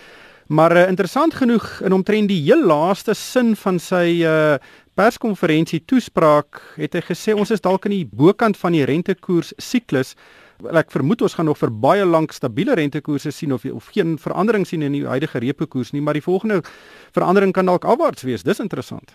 Maar 0.49 0.75
uh, 0.75 0.87
interessant 0.87 1.33
genoeg 1.33 1.81
in 1.85 1.93
omtrent 1.93 2.27
die 2.27 2.41
heel 2.41 2.63
laaste 2.65 3.13
sin 3.13 3.55
van 3.55 3.79
sy 3.79 4.21
uh 4.25 4.57
perskonferensie 4.99 5.85
toespraak 5.87 6.59
het 6.75 6.97
hy 6.97 7.01
gesê 7.07 7.31
ons 7.31 7.51
is 7.55 7.61
dalk 7.63 7.85
aan 7.87 7.93
die 7.93 8.09
bokant 8.11 8.57
van 8.59 8.75
die 8.75 8.83
rentekoers 8.83 9.53
siklus. 9.55 10.15
Ek 10.75 10.91
vermoed 10.91 11.21
ons 11.23 11.33
gaan 11.33 11.45
nog 11.47 11.57
vir 11.57 11.71
baie 11.71 12.05
lank 12.05 12.33
stabiele 12.35 12.75
rentekoerse 12.75 13.31
sien 13.31 13.53
of 13.55 13.63
of 13.65 13.87
geen 13.95 14.17
verandering 14.19 14.67
sien 14.67 14.81
in 14.81 14.91
die 14.91 15.05
huidige 15.07 15.39
repo 15.39 15.65
koers 15.65 15.91
nie, 15.91 16.01
maar 16.01 16.13
die 16.13 16.25
volgende 16.25 16.61
verandering 17.15 17.53
kan 17.53 17.65
dalk 17.65 17.85
afwaarts 17.85 18.23
wees. 18.27 18.43
Dis 18.43 18.59
interessant. 18.59 19.13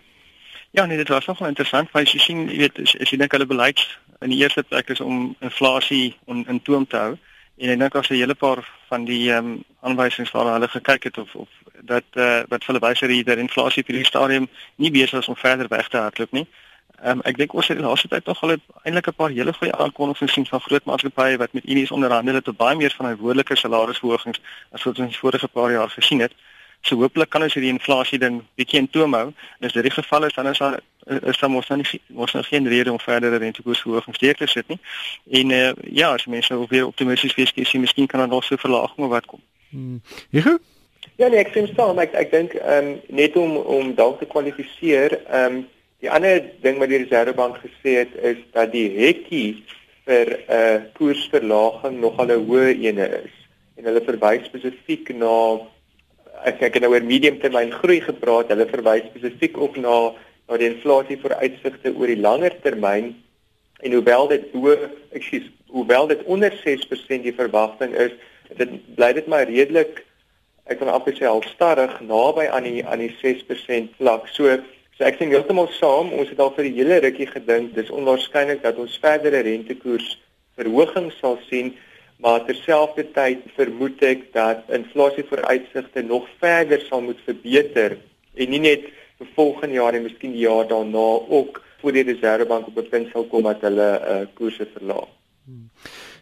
Ja, 0.70 0.86
nee, 0.86 0.96
dit 0.96 1.08
was 1.08 1.26
nogal 1.26 1.46
interessant, 1.52 1.90
want 1.92 2.10
jy 2.10 2.18
sien, 2.18 2.48
jy 2.48 2.56
weet, 2.64 2.80
as, 2.82 2.96
as 2.98 3.10
jy 3.10 3.18
dink 3.18 3.32
hulle 3.32 3.46
beleid 3.46 3.78
in 4.20 4.32
die 4.32 4.40
eerste 4.40 4.62
plek 4.62 4.88
is 4.90 5.00
om 5.00 5.36
inflasie 5.40 6.16
on, 6.24 6.46
in 6.48 6.62
toom 6.62 6.86
te 6.86 6.96
hou 6.96 7.14
en 7.56 7.70
ek 7.70 7.78
dink 7.78 7.94
as 7.94 8.10
'n 8.10 8.18
hele 8.18 8.34
paar 8.34 8.64
van 8.88 9.04
die 9.04 9.30
ehm 9.30 9.46
um, 9.46 9.64
aanwysings 9.80 10.32
waar 10.32 10.52
hulle 10.52 10.68
gekyk 10.68 11.04
het 11.04 11.18
of 11.18 11.34
of 11.34 11.48
dat 11.80 12.04
eh 12.12 12.22
uh, 12.22 12.42
wat 12.48 12.64
hulle 12.66 12.80
wys 12.80 13.00
dat 13.00 13.08
die 13.08 13.36
inflasie 13.36 13.84
vir 13.84 13.94
die 13.94 14.04
stadium 14.04 14.48
nie 14.76 14.90
besig 14.90 15.20
is 15.20 15.28
om 15.28 15.36
verder 15.36 15.68
weg 15.68 15.88
te 15.88 15.96
hardloop 15.96 16.32
nie. 16.32 16.46
Ehm 16.48 16.63
um, 17.02 17.20
ek 17.24 17.36
dink 17.36 17.54
ons 17.54 17.68
het 17.68 17.78
die 17.78 17.86
laaste 17.86 18.08
tyd 18.08 18.26
nog 18.26 18.42
al 18.42 18.56
eintlik 18.82 19.08
'n 19.08 19.14
paar 19.16 19.30
hele 19.30 19.52
goeie 19.52 19.74
aankondigings 19.74 20.32
gesien 20.32 20.46
van 20.46 20.60
groot 20.60 20.84
maatskappye 20.84 21.36
wat 21.36 21.52
met 21.52 21.68
Unies 21.68 21.90
onderhandel 21.90 22.34
het 22.34 22.48
op 22.48 22.56
baie 22.56 22.76
meer 22.76 22.94
van 22.96 23.06
'n 23.06 23.16
woordelike 23.16 23.56
salarisverhogings 23.56 24.40
as 24.70 24.82
wat 24.82 24.98
ons 24.98 25.18
vorige 25.18 25.48
paar 25.48 25.72
jaar 25.72 25.90
gesien 25.90 26.20
het. 26.20 26.32
So 26.80 26.96
hooplik 26.96 27.30
kan 27.30 27.42
ons 27.42 27.54
hierdie 27.54 27.72
inflasie 27.72 28.18
ding 28.18 28.42
bietjie 28.54 28.78
in 28.78 28.90
toom 28.90 29.14
hou. 29.14 29.32
En 29.58 29.66
as 29.66 29.72
dit 29.72 29.82
die 29.82 29.90
geval 29.90 30.24
is, 30.24 30.34
dan 30.34 30.46
is 30.46 30.58
daar 30.58 30.80
is 31.04 31.38
daar 31.38 31.50
mos 31.50 31.68
nou 31.68 31.80
nie 31.80 32.00
mos 32.06 32.32
nou 32.32 32.44
geen 32.44 32.68
rede 32.68 32.92
om 32.92 33.00
verdere 33.00 33.36
rentekoersverhogings 33.36 34.18
te 34.18 34.46
sit 34.46 34.68
nie. 34.68 34.78
En 35.30 35.50
uh, 35.50 35.72
ja, 35.90 36.12
as 36.12 36.26
mense 36.26 36.52
nou 36.52 36.66
weer 36.68 36.86
optimisties 36.86 37.34
wees, 37.34 37.52
sien 37.54 37.80
miskien 37.80 38.06
kan 38.06 38.18
daar 38.18 38.28
nog 38.28 38.44
so 38.44 38.56
verlaging 38.56 39.08
wat 39.08 39.26
kom. 39.26 39.40
Hmm. 39.68 40.02
Hier 40.30 40.58
Ja 41.16 41.28
nee, 41.28 41.38
ek 41.38 41.52
sê 41.54 41.62
staan, 41.70 41.98
ek 42.02 42.14
ek 42.18 42.32
dink 42.32 42.56
ehm 42.58 42.88
um, 42.90 43.16
net 43.20 43.36
om 43.38 43.56
om 43.56 43.92
dalk 43.94 44.18
te 44.18 44.26
kwalifiseer, 44.26 45.20
ehm 45.24 45.60
um, 45.60 45.62
die 46.04 46.12
ander 46.12 46.42
ding 46.60 46.80
wat 46.82 46.90
die 46.92 47.00
Reservebank 47.00 47.62
gesê 47.62 48.00
het 48.02 48.12
is 48.20 48.40
dat 48.52 48.72
die 48.74 48.88
hekkie 48.98 49.64
vir 50.04 50.26
'n 50.28 50.56
uh, 50.56 50.80
koersverlaging 50.98 51.96
nogal 52.00 52.28
'n 52.28 52.44
hoë 52.48 52.76
ene 52.88 53.06
is. 53.24 53.34
En 53.76 53.88
hulle 53.88 54.04
verwys 54.04 54.44
spesifiek 54.44 55.08
na 55.16 55.64
ek 56.44 56.60
ek 56.62 56.74
het 56.74 56.82
nou 56.82 56.92
oor 56.92 57.04
medium 57.04 57.38
termyn 57.40 57.72
groei 57.72 58.00
gepraat. 58.00 58.52
Hulle 58.52 58.68
verwys 58.68 59.08
spesifiek 59.08 59.56
ook 59.56 59.76
na 59.76 60.12
na 60.48 60.56
die 60.60 60.68
inflasie 60.68 61.16
vooruitsigte 61.16 61.94
oor 61.96 62.06
die 62.06 62.20
langer 62.20 62.52
termyn 62.60 63.14
en 63.80 63.92
hoewel 63.92 64.28
dit 64.28 64.52
bo 64.52 64.76
ekskuus, 65.16 65.48
hoewel 65.72 66.06
dit 66.06 66.22
onder 66.24 66.52
6% 66.52 67.24
die 67.24 67.32
verwagting 67.32 67.94
is, 67.96 68.12
dit 68.56 68.70
bly 68.94 69.12
dit 69.12 69.26
maar 69.26 69.48
redelik 69.48 70.04
ek 70.64 70.78
kan 70.80 70.88
amper 70.88 71.16
sê 71.16 71.24
al 71.28 71.42
stadig 71.48 71.92
naby 72.00 72.44
aan 72.48 72.64
die 72.68 72.84
aan 72.84 73.00
die 73.00 73.12
6% 73.22 73.96
vlak. 73.96 74.28
So 74.28 74.52
so 74.96 75.04
ek 75.04 75.18
sien 75.18 75.32
heeltemal 75.34 75.68
saam, 75.78 76.12
ons 76.12 76.28
het 76.30 76.40
al 76.40 76.52
vir 76.56 76.68
die 76.68 76.76
hele 76.78 77.00
rukkie 77.02 77.26
gedink 77.30 77.74
dis 77.74 77.90
onwaarskynlik 77.90 78.62
dat 78.62 78.78
ons 78.78 78.98
verdere 79.02 79.42
rentekoers 79.46 80.18
verhogings 80.58 81.18
sal 81.20 81.38
sien 81.48 81.74
maar 82.22 82.44
terselfdertyd 82.46 83.42
vermoed 83.56 84.02
ek 84.06 84.28
dat 84.36 84.68
inflasievooruitsigte 84.72 86.04
nog 86.06 86.28
verder 86.40 86.82
sal 86.88 87.02
moet 87.02 87.20
verbeter 87.26 87.98
en 88.34 88.50
nie 88.50 88.62
net 88.62 88.86
vir 89.18 89.30
volgende 89.34 89.78
jaar 89.80 89.98
en 89.98 90.06
miskien 90.06 90.34
die 90.34 90.46
jaar 90.46 90.66
daarna 90.70 91.08
ook 91.38 91.60
voor 91.82 91.92
die 91.92 92.06
Reservebank 92.08 92.70
op 92.70 92.78
'n 92.78 92.88
punt 92.88 93.10
sal 93.12 93.26
kom 93.28 93.42
dat 93.42 93.60
hulle 93.60 93.90
uh, 94.00 94.26
koerse 94.34 94.66
verlaag. 94.76 95.10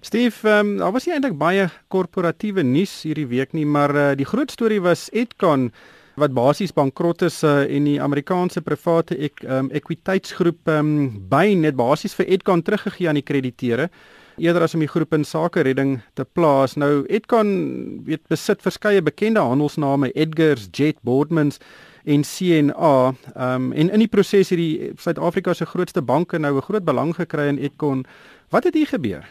Steve, 0.01 0.49
um, 0.49 0.77
daar 0.77 0.93
was 0.93 1.07
nie 1.07 1.15
eintlik 1.15 1.39
baie 1.39 1.69
korporatiewe 1.89 2.63
nuus 2.63 3.03
hierdie 3.03 3.27
week 3.27 3.53
nie, 3.53 3.67
maar 3.67 3.95
uh, 3.95 4.07
die 4.19 4.27
groot 4.27 4.51
storie 4.51 4.81
was 4.81 5.09
Edcon 5.13 5.71
wat 6.15 6.35
basies 6.37 6.73
bankrot 6.73 7.23
is 7.23 7.43
uh, 7.43 7.63
en 7.65 7.85
die 7.85 8.01
Amerikaanse 8.03 8.61
private 8.61 9.17
ek, 9.17 9.45
um, 9.49 9.71
ekwiteitsgroep 9.73 10.69
um, 10.69 10.91
by 11.31 11.55
net 11.55 11.77
basies 11.77 12.15
vir 12.15 12.29
Edcon 12.29 12.63
teruggegee 12.63 13.09
aan 13.09 13.21
die 13.21 13.27
krediteure 13.27 13.89
eerder 14.37 14.65
as 14.65 14.75
om 14.75 14.83
die 14.83 14.91
groep 14.91 15.13
in 15.13 15.25
sake 15.29 15.63
redding 15.67 15.99
te 16.17 16.25
plaas. 16.25 16.77
Nou 16.81 17.05
Edcon 17.13 18.03
weet 18.07 18.25
besit 18.33 18.63
verskeie 18.65 19.03
bekende 19.05 19.43
handelsname 19.45 20.13
Edgars, 20.13 20.69
Jet, 20.73 20.97
Boardmans 21.05 21.61
en 22.05 22.25
CNA. 22.27 23.15
Ehm 23.35 23.69
um, 23.69 23.73
en 23.73 23.91
in 23.91 24.05
die 24.05 24.11
proses 24.11 24.51
het 24.51 24.59
die 24.59 24.93
Suid-Afrika 24.99 25.55
se 25.55 25.67
grootste 25.67 26.03
banke 26.03 26.39
nou 26.39 26.57
'n 26.57 26.63
groot 26.63 26.85
belang 26.85 27.15
gekry 27.15 27.49
in 27.49 27.59
Edcon. 27.59 28.05
Wat 28.51 28.65
het 28.65 28.75
hier 28.75 28.87
gebeur? 28.87 29.25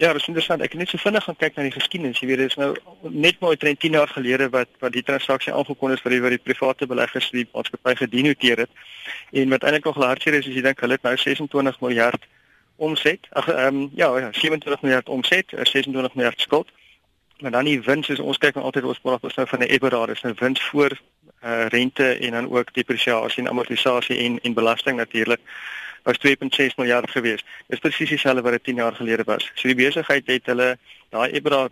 Ja, 0.00 0.12
dit 0.12 0.20
is 0.20 0.26
interessant. 0.26 0.62
Ek 0.64 0.72
het 0.72 0.80
net 0.80 0.88
so 0.88 0.96
vinnig 0.96 1.24
gaan 1.26 1.36
kyk 1.36 1.56
na 1.58 1.64
die 1.66 1.74
geskiedenis. 1.74 2.20
Jy 2.22 2.26
weet, 2.30 2.38
dit 2.40 2.48
is 2.48 2.56
nou 2.56 2.70
net 3.12 3.36
maar 3.40 3.56
10 3.60 3.96
jaar 3.98 4.08
gelede 4.08 4.46
wat 4.48 4.68
wat 4.80 4.94
die 4.96 5.02
transaksie 5.04 5.52
aangekondig 5.52 5.98
is 5.98 6.04
vir 6.06 6.14
die 6.14 6.20
wat 6.24 6.32
die 6.32 6.40
private 6.40 6.86
beleggers 6.88 7.26
die 7.34 7.44
maatskappy 7.52 7.92
gedenoteer 7.98 8.62
het. 8.64 8.70
En 9.36 9.52
wat 9.52 9.66
eintlik 9.68 9.84
nog 9.84 9.98
hartseer 10.00 10.38
is, 10.38 10.48
as 10.48 10.56
jy 10.56 10.62
dink 10.64 10.80
hulle 10.80 10.96
het 10.96 11.04
nou 11.04 11.12
26 11.20 11.80
miljard 11.84 12.24
omset. 12.76 13.28
Ag 13.36 13.50
ehm 13.52 13.82
um, 13.82 13.90
ja, 14.00 14.08
ja, 14.24 14.30
27 14.32 14.80
miljard 14.88 15.08
omset, 15.08 15.52
26 15.52 15.92
eh, 15.92 16.16
miljard 16.16 16.40
skuld. 16.40 16.72
Maar 17.44 17.50
dan 17.58 17.68
die 17.68 17.80
wins 17.84 18.08
is 18.08 18.24
ons 18.24 18.40
kyk 18.40 18.56
nou 18.56 18.64
altyd 18.64 18.88
ons 18.88 19.04
praat 19.04 19.28
ons 19.28 19.36
nou 19.36 19.46
van 19.52 19.60
'n 19.60 19.68
EBITDA, 19.68 20.06
dis 20.06 20.24
'n 20.24 20.40
wins 20.40 20.62
voor 20.70 20.96
uh, 21.44 21.66
rente 21.68 22.08
en 22.16 22.30
dan 22.30 22.48
ook 22.48 22.72
depresiasie 22.72 23.42
en 23.44 23.50
amortisasie 23.52 24.16
en 24.16 24.40
en 24.40 24.54
belasting 24.54 24.96
natuurlik 24.96 25.40
was 26.02 26.18
2.6 26.18 26.76
miljard 26.76 27.10
gewees. 27.10 27.44
Dis 27.66 27.78
presies 27.78 28.08
dieselfde 28.08 28.42
wat 28.42 28.52
dit 28.52 28.64
10 28.64 28.74
jaar 28.74 28.94
gelede 28.94 29.24
was. 29.24 29.50
So 29.54 29.68
die 29.68 29.74
besigheid 29.74 30.26
het 30.26 30.46
hulle 30.46 30.78
daai 31.10 31.30
EBITDA 31.30 31.68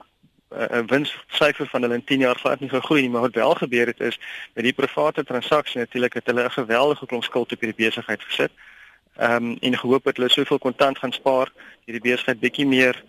'n 0.48 0.74
uh, 0.74 0.82
winssyfer 0.86 1.66
van 1.66 1.82
hulle 1.82 1.94
in 1.94 2.04
10 2.04 2.18
jaar 2.18 2.38
glad 2.38 2.60
nie 2.60 2.68
gegroei 2.68 3.00
nie, 3.00 3.10
maar 3.10 3.20
wat 3.20 3.34
wel 3.34 3.54
gebeur 3.54 3.86
het 3.86 4.00
is 4.00 4.18
met 4.54 4.64
die 4.64 4.72
private 4.72 5.24
transaksie 5.24 5.80
natuurlik 5.80 6.14
het 6.14 6.26
hulle 6.26 6.44
'n 6.44 6.50
geweldige 6.50 7.06
klomp 7.06 7.24
skuld 7.24 7.52
op 7.52 7.60
hierdie 7.60 7.84
besigheid 7.84 8.22
gesit 8.22 8.50
ehm 9.16 9.44
um, 9.44 9.56
en 9.60 9.78
gehoop 9.78 10.04
het 10.04 10.16
hulle 10.16 10.30
soveel 10.30 10.58
kontant 10.58 10.98
gaan 10.98 11.12
spaar 11.12 11.52
hierdie 11.84 12.10
besigheid 12.10 12.40
bietjie 12.40 12.66
meer 12.66 13.04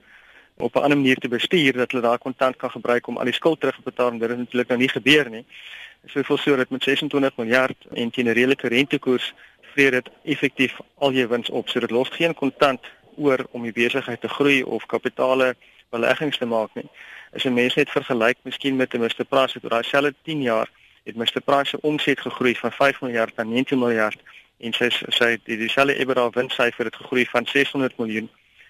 op 0.58 0.76
'n 0.76 0.80
ander 0.80 0.98
manier 0.98 1.18
te 1.18 1.28
bestuur 1.28 1.74
dat 1.74 1.92
hulle 1.92 2.04
daai 2.04 2.18
kontant 2.18 2.56
kan 2.56 2.72
gebruik 2.72 3.08
om 3.08 3.18
al 3.18 3.24
die 3.24 3.34
skuld 3.34 3.60
terug 3.60 3.76
te 3.76 3.82
betaal 3.84 4.12
en 4.12 4.20
dit 4.20 4.30
het 4.30 4.38
natuurlik 4.38 4.68
nou 4.68 4.80
nie 4.80 4.90
gebeur 4.90 5.30
nie. 5.30 5.46
Soveel 6.06 6.38
so 6.38 6.56
dat 6.56 6.70
met 6.70 6.84
26 6.84 7.36
miljard 7.36 7.78
en 7.94 8.10
teen 8.10 8.26
'n 8.26 8.34
redelike 8.34 8.68
rentekoers 8.68 9.34
vreet 9.80 10.04
dit 10.04 10.10
effektief 10.24 10.80
al 10.98 11.14
jou 11.16 11.28
wins 11.28 11.50
op. 11.50 11.70
So 11.70 11.80
dit 11.80 11.92
los 11.92 12.10
geen 12.12 12.34
kontant 12.36 12.84
oor 13.16 13.46
om 13.52 13.64
die 13.64 13.72
besigheid 13.72 14.22
te 14.22 14.28
groei 14.28 14.64
of 14.64 14.86
kapitale 14.86 15.56
beleggings 15.90 16.38
te 16.38 16.46
maak 16.46 16.74
nie. 16.76 16.90
As 17.34 17.46
'n 17.46 17.54
mens 17.54 17.76
net 17.76 17.90
vergelyk 17.90 18.38
miskien 18.44 18.76
met 18.76 18.94
'n 18.94 19.00
Mr 19.00 19.26
Price 19.26 19.54
het 19.54 19.64
oor 19.64 19.70
daai 19.70 19.84
selfde 19.84 20.16
10 20.24 20.42
jaar 20.42 20.70
het 21.04 21.16
Mr 21.16 21.42
Price 21.42 21.70
se 21.70 21.82
omset 21.82 22.20
gegroei 22.20 22.56
van 22.56 22.72
5 22.72 23.02
miljard 23.02 23.36
na 23.36 23.44
19 23.44 23.80
miljard 23.80 24.20
en 24.58 24.74
sy 24.74 24.90
sy 24.90 25.38
die 25.44 25.58
dieselfde 25.58 25.96
EBITDA 25.96 26.30
winssyfer 26.30 26.86
het 26.86 26.96
gegroei 26.96 27.26
van 27.26 27.46
600 27.46 27.98
miljoen 27.98 28.30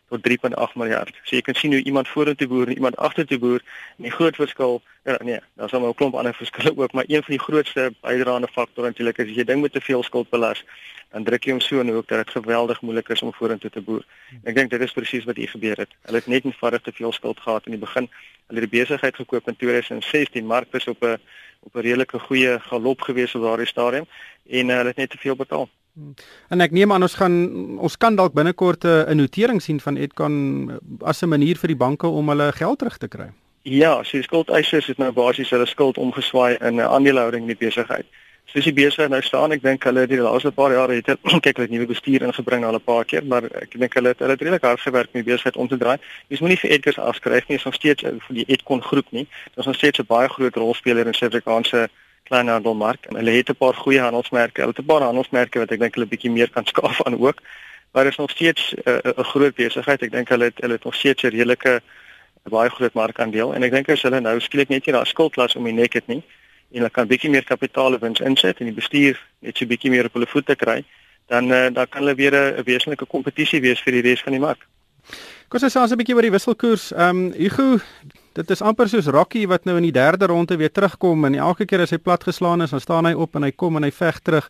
tot 0.10 0.25
3.8 0.30 0.75
miljard. 0.75 1.16
So 1.24 1.36
jy 1.36 1.42
kan 1.42 1.56
sien 1.56 1.72
hoe 1.72 1.84
iemand 1.84 2.08
vorentoe 2.08 2.48
boer 2.48 2.68
en 2.68 2.75
iemand 2.75 2.98
agtertoe 2.98 3.39
boer 3.39 3.62
en 3.98 4.08
die 4.08 4.12
groot 4.12 4.36
verskil 4.36 4.82
ja, 5.04 5.18
nee, 5.24 5.39
daar's 5.56 5.72
nog 5.72 5.89
'n 5.89 5.96
klomp 5.96 6.16
ander 6.16 6.34
verskille 6.34 6.78
ook, 6.78 6.92
maar 6.92 7.04
een 7.08 7.24
van 7.24 7.34
die 7.36 7.39
grootste 7.39 7.94
bydraende 8.01 8.48
faktore 8.48 8.88
natuurlik 8.88 9.18
is 9.18 9.30
as 9.30 9.36
jy 9.36 9.44
ding 9.44 9.62
met 9.62 9.72
te 9.74 9.82
veel 9.82 10.04
skuld 10.04 10.30
belas, 10.30 10.63
dan 11.12 11.24
druk 11.24 11.44
jy 11.44 11.51
hom 11.51 11.60
so 11.60 11.80
in 11.80 11.89
hoek 11.89 12.08
dat 12.08 12.25
dit 12.25 12.30
geweldig 12.30 12.82
moeilik 12.82 13.10
is 13.10 13.22
om 13.22 13.34
vorentoe 13.34 13.70
te 13.70 13.82
boer. 13.82 14.06
Ek 14.44 14.56
dink 14.56 14.70
dit 14.70 14.82
is 14.82 14.94
presies 14.94 15.25
wat 15.25 15.36
hier 15.36 15.50
gebeur 15.50 15.78
het. 15.78 15.89
Hulle 16.01 16.18
het 16.18 16.28
net 16.28 16.46
eenvoudig 16.46 16.82
te 16.82 16.92
veel 16.92 17.12
skuld 17.12 17.39
gehad 17.39 17.66
in 17.66 17.72
die 17.72 17.80
begin. 17.80 18.10
Hulle 18.48 18.60
het 18.60 18.72
die 18.72 18.80
besigheid 18.80 19.16
gekoop 19.16 19.48
in 19.48 19.56
2016, 19.56 20.46
mark 20.46 20.72
was 20.72 20.88
op 20.88 21.04
'n 21.04 21.18
op 21.60 21.75
'n 21.75 21.80
redelike 21.80 22.20
goeie 22.20 22.60
galop 22.60 23.01
gewees 23.01 23.36
op 23.36 23.42
daardie 23.42 23.68
stadium 23.68 24.06
en 24.50 24.68
uh, 24.68 24.75
hulle 24.75 24.88
het 24.88 24.98
net 24.98 25.10
te 25.10 25.18
veel 25.18 25.36
betaal. 25.36 25.70
En 26.50 26.62
ek 26.62 26.72
neem 26.72 26.91
aan 26.91 27.01
ons 27.01 27.15
gaan 27.15 27.36
ons 27.79 27.98
kan 27.98 28.15
dalk 28.15 28.34
binnekort 28.34 28.86
'n 28.86 29.18
notering 29.18 29.62
sien 29.62 29.79
van 29.79 29.98
Edcon 29.98 30.79
as 31.01 31.22
'n 31.24 31.29
manier 31.29 31.58
vir 31.58 31.68
die 31.68 31.82
banke 31.86 32.08
om 32.08 32.29
hulle 32.29 32.51
geld 32.51 32.79
terug 32.79 32.98
te 32.98 33.08
kry. 33.08 33.29
Ja, 33.62 34.03
so 34.03 34.18
die 34.18 34.24
skuldeisers 34.24 34.88
het 34.88 34.98
nou 34.98 35.12
basies 35.12 35.50
hulle 35.50 35.65
skuld 35.65 35.98
omgeswaai 35.98 36.58
in 36.58 36.75
'n 36.75 36.88
aandelehouding 36.88 37.41
in 37.41 37.58
die 37.58 37.65
besigheid. 37.68 38.06
Soos 38.46 38.63
die 38.63 38.74
besigheid 38.74 39.10
nou 39.10 39.22
staan, 39.22 39.51
ek 39.51 39.62
dink 39.62 39.84
hulle 39.84 40.00
het 40.00 40.10
die 40.10 40.18
laaste 40.18 40.51
paar 40.51 40.72
jare 40.72 40.94
het 40.94 41.06
kyk 41.46 41.58
hulle 41.58 41.68
het 41.68 41.75
nuwe 41.75 41.86
bestuur 41.86 42.22
ingebring 42.22 42.65
al 42.65 42.79
'n 42.79 42.82
paar 42.82 43.06
keer, 43.06 43.25
maar 43.25 43.44
ek 43.44 43.77
dink 43.77 43.94
hulle 43.94 44.08
het 44.08 44.20
hulle 44.20 44.32
het 44.32 44.41
redelik 44.41 44.63
hard 44.63 44.79
gewerk 44.79 45.10
om 45.13 45.22
die 45.22 45.32
besigheid 45.32 45.58
om 45.58 45.68
te 45.68 45.77
draai. 45.77 45.98
Dis 46.29 46.39
moenie 46.39 46.58
vir 46.58 46.72
Edgars 46.72 46.98
afskryf 46.98 47.48
nie, 47.48 47.58
is 47.58 47.63
nog 47.63 47.74
steeds 47.74 48.01
vir 48.03 48.36
die 48.36 48.46
Edcon 48.48 48.82
groep 48.82 49.12
nie. 49.12 49.27
Dit 49.53 49.58
is 49.58 49.65
nog 49.65 49.75
steeds 49.75 50.00
'n 50.00 50.08
baie 50.08 50.29
groot 50.29 50.56
rolspeler 50.56 51.08
in 51.08 51.13
Suid-Afrikaanse 51.13 51.89
kleinhandelmark 52.29 53.09
hulle 53.09 53.31
het 53.31 53.50
'n 53.50 53.55
paar 53.55 53.74
goeie 53.74 54.00
handelsmerke. 54.00 54.62
Hulle 54.62 54.74
het 54.75 54.83
'n 54.83 54.91
paar 54.91 55.01
handelsmerke 55.01 55.59
wat 55.59 55.71
ek 55.71 55.79
dink 55.79 55.95
hulle 55.95 56.07
bietjie 56.13 56.31
meer 56.31 56.50
kan 56.50 56.65
skaaf 56.65 57.03
aan 57.05 57.19
ook. 57.19 57.41
Maar 57.91 58.05
is 58.05 58.17
nog 58.17 58.29
steeds 58.29 58.74
eh, 58.74 58.93
'n 58.93 59.19
uh, 59.19 59.25
groot 59.33 59.55
besigheid. 59.55 60.01
Ek 60.01 60.12
dink 60.12 60.29
hulle 60.29 60.43
het 60.43 60.57
hulle 60.62 60.74
het 60.74 60.83
nog 60.83 60.95
steeds 60.95 61.24
'n 61.24 61.27
redelike 61.27 61.81
baie 62.43 62.69
groot 62.69 62.93
markandeel 62.93 63.53
en 63.53 63.63
ek 63.63 63.71
dink 63.71 63.89
as 63.89 64.01
hulle 64.01 64.19
nou 64.19 64.39
skielik 64.39 64.69
net 64.69 64.86
nie 64.86 64.93
daai 64.95 65.05
skuldklas 65.05 65.55
om 65.55 65.63
die 65.63 65.74
nek 65.74 65.93
het 65.93 66.07
nie 66.07 66.24
en 66.71 66.81
hulle 66.81 66.93
kan 66.93 67.07
bietjie 67.09 67.29
meer 67.29 67.45
kapitaalwins 67.45 68.21
insit 68.25 68.62
en 68.62 68.69
die 68.69 68.77
bestuur 68.77 69.19
net 69.45 69.57
so 69.57 69.69
bietjie 69.69 69.91
meer 69.91 70.09
op 70.09 70.17
hulle 70.17 70.29
voete 70.29 70.55
kry, 70.55 70.83
dan 71.31 71.50
uh, 71.51 71.67
dan 71.74 71.89
kan 71.89 72.03
hulle 72.03 72.15
weer 72.15 72.36
'n 72.36 72.63
wesenlike 72.63 73.05
kompetisie 73.05 73.62
wees 73.62 73.81
vir 73.81 73.98
die 73.98 74.05
res 74.09 74.21
van 74.21 74.33
die 74.33 74.41
mark. 74.41 74.67
Kom 75.50 75.63
ons 75.63 75.74
sê 75.74 75.79
ons 75.81 75.91
'n 75.91 75.98
bietjie 75.98 76.15
oor 76.15 76.27
die 76.27 76.36
wisselkoers. 76.38 76.91
Ehm 76.91 77.09
um, 77.09 77.33
Hugo, 77.33 77.79
dit 78.38 78.51
is 78.53 78.62
amper 78.62 78.89
soos 78.89 79.09
Rocky 79.12 79.45
wat 79.50 79.65
nou 79.65 79.77
in 79.79 79.88
die 79.88 79.95
derde 79.95 80.29
ronde 80.29 80.57
weer 80.59 80.71
terugkom 80.71 81.25
en 81.25 81.36
elke 81.36 81.65
keer 81.65 81.86
as 81.86 81.93
hy 81.95 82.00
platgeslaan 82.01 82.62
is, 82.65 82.74
dan 82.75 82.83
staan 82.83 83.09
hy 83.09 83.13
op 83.17 83.36
en 83.36 83.48
hy 83.48 83.51
kom 83.51 83.79
en 83.79 83.88
hy 83.88 83.91
veg 83.93 84.19
terug. 84.25 84.50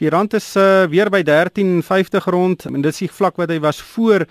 Die 0.00 0.10
rand 0.12 0.36
is 0.36 0.48
uh, 0.60 0.84
weer 0.92 1.10
by 1.10 1.22
13.50 1.26 2.28
rond 2.30 2.68
en 2.68 2.82
dit 2.82 2.92
is 2.92 3.04
die 3.06 3.12
vlak 3.12 3.40
wat 3.40 3.50
hy 3.52 3.58
was 3.64 3.80
voor 3.94 4.26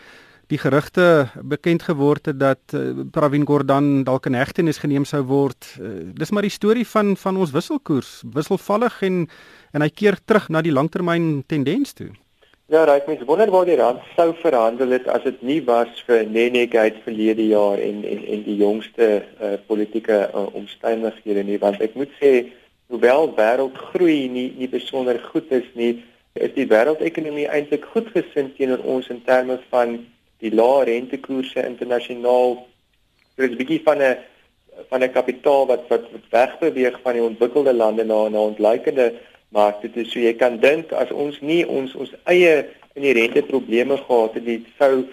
die 0.51 0.59
gerugte 0.61 1.27
bekend 1.41 1.87
geword 1.87 2.29
het 2.29 2.37
dat 2.39 2.75
uh, 2.77 3.05
Pravin 3.11 3.47
Gordhan 3.49 4.03
dalk 4.05 4.29
in 4.29 4.37
hegtenis 4.37 4.81
geneem 4.83 5.07
sou 5.09 5.23
word. 5.25 5.71
Uh, 5.79 6.11
dis 6.13 6.31
maar 6.31 6.45
die 6.45 6.53
storie 6.53 6.85
van 6.85 7.15
van 7.17 7.39
ons 7.41 7.55
wisselkoers, 7.55 8.19
wisselvallig 8.35 9.01
en 9.09 9.25
en 9.75 9.83
hy 9.83 9.89
keer 9.91 10.15
terug 10.23 10.47
na 10.53 10.61
die 10.63 10.71
langtermyn 10.71 11.43
tendens 11.51 11.97
toe. 11.97 12.13
Ja, 12.67 12.84
right, 12.84 13.05
mens 13.05 13.22
wonder 13.25 13.51
waar 13.53 13.65
die 13.65 13.75
rand 13.77 14.01
sou 14.15 14.31
verhandel 14.41 14.89
het 14.95 15.05
as 15.13 15.22
dit 15.22 15.41
nie 15.45 15.60
was 15.67 16.00
vir 16.07 16.24
Nenegate 16.25 17.03
verlede 17.03 17.43
jaar 17.45 17.77
en 17.77 18.00
en 18.10 18.24
en 18.34 18.39
die 18.48 18.55
jongste 18.57 19.10
uh, 19.22 19.51
politieke 19.67 20.17
uh, 20.25 20.48
omstandighede 20.57 21.43
nie, 21.45 21.60
want 21.62 21.84
ek 21.86 21.93
moet 21.93 22.15
sê 22.17 22.31
hoewel 22.89 23.29
wêreldgroei 23.38 24.31
nie 24.34 24.48
nie 24.57 24.69
besonder 24.72 25.19
goed 25.27 25.53
is 25.53 25.67
nie, 25.77 25.91
is 26.34 26.55
die 26.57 26.65
wêreldekonomie 26.72 27.45
eintlik 27.53 27.86
goed 27.91 28.10
gesind 28.15 28.57
teenoor 28.57 28.81
ons 28.95 29.12
in 29.13 29.22
terme 29.29 29.60
van 29.69 30.00
die 30.41 30.53
lae 30.55 30.89
rentekoerse 30.89 31.67
internasionaal. 31.69 32.57
Dit 33.38 33.45
is 33.45 33.53
'n 33.53 33.62
bietjie 33.62 33.81
van 33.86 34.01
'n 34.01 34.17
van 34.89 35.03
'n 35.03 35.13
kapitaal 35.19 35.69
wat 35.69 35.86
wat 35.93 36.10
wegbeweeg 36.34 36.98
van 37.05 37.13
die 37.13 37.27
ontwikkelde 37.29 37.77
lande 37.77 38.10
na 38.10 38.27
na 38.29 38.50
ontleikende 38.50 39.13
maar 39.55 39.77
dit 39.81 39.95
is 40.03 40.12
so 40.12 40.19
jy 40.19 40.33
kan 40.38 40.59
dink 40.59 40.91
as 40.91 41.12
ons 41.12 41.38
nie 41.41 41.63
ons 41.65 41.95
ons 41.95 42.12
eie 42.31 42.65
inherente 42.95 43.43
probleme 43.47 43.97
gehad 44.07 44.35
het 44.39 44.45
dit 44.45 44.74
sou 44.79 45.05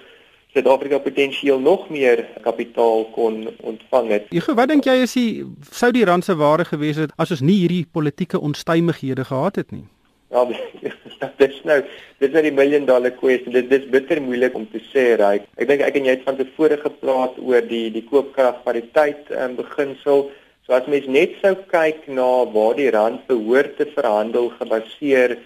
Suid-Afrika 0.52 0.98
potensieel 1.00 1.60
nog 1.64 1.86
meer 1.88 2.26
kapitaal 2.44 3.06
kon 3.14 3.46
ontvang 3.64 4.10
het. 4.12 4.26
Ek 4.36 4.50
wat 4.52 4.68
dink 4.68 4.84
jy 4.84 4.98
is 5.06 5.14
die 5.16 5.46
sou 5.72 5.88
die 5.96 6.04
rand 6.04 6.26
se 6.26 6.36
waarde 6.36 6.66
gewees 6.68 7.00
het 7.00 7.14
as 7.16 7.32
ons 7.32 7.40
nie 7.40 7.62
hierdie 7.62 7.86
politieke 7.88 8.36
onstuimighede 8.36 9.24
gehad 9.30 9.56
het 9.62 9.72
nie? 9.72 9.86
Ja, 10.32 10.44
dit 11.40 11.48
is 11.48 11.62
nou 11.68 11.78
dit 11.80 12.28
is 12.28 12.34
nou 12.36 12.42
die 12.44 12.52
million 12.52 12.84
dollar 12.84 13.14
kwessie. 13.16 13.48
Dit 13.54 13.72
is 13.72 13.88
bitter 13.94 14.20
moeilik 14.20 14.54
om 14.58 14.68
te 14.68 14.82
sê, 14.90 15.14
right? 15.22 15.48
Ek 15.56 15.72
dink 15.72 15.86
ek 15.88 15.96
en 15.96 16.10
jy 16.10 16.18
het 16.18 16.28
van 16.28 16.36
tevore 16.36 16.76
gepraat 16.84 17.40
oor 17.40 17.64
die 17.72 17.86
die 17.96 18.04
koopkragpariteit 18.10 19.32
um, 19.32 19.56
beginsel. 19.56 20.28
So 20.66 20.74
as 20.76 20.86
mens 20.86 21.08
net 21.10 21.38
sou 21.42 21.54
kyk 21.70 22.04
na 22.06 22.26
waar 22.54 22.76
die 22.78 22.90
rand 22.94 23.24
behoort 23.26 23.76
te 23.80 23.88
verhandel 23.94 24.50
gebaseer 24.60 25.36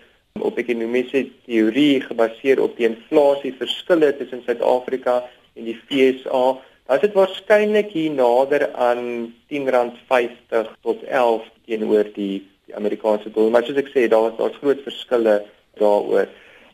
op 0.44 0.58
ekonomiese 0.60 1.22
teorie 1.46 2.02
gebaseer 2.04 2.60
op 2.60 2.76
die 2.76 2.88
inflasieverskille 2.90 4.12
tussen 4.18 4.42
Suid-Afrika 4.44 5.22
en 5.56 5.70
die 5.70 5.78
FSA, 5.78 6.42
dan 6.86 7.00
is 7.00 7.06
dit 7.06 7.16
waarskynlik 7.16 7.94
hier 7.96 8.12
nader 8.12 8.68
aan 8.74 9.32
R10.50 9.48 10.68
tot 10.84 11.02
11 11.08 11.48
teenoor 11.64 12.12
die 12.14 12.44
die 12.66 12.74
Amerikaanse 12.74 13.30
dollar. 13.30 13.52
Maar 13.54 13.66
soos 13.66 13.78
ek 13.78 13.92
sê, 13.92 14.08
daar 14.10 14.32
is 14.32 14.38
daar's 14.40 14.58
groot 14.58 14.80
verskille 14.82 15.36
daaroor. 15.80 16.26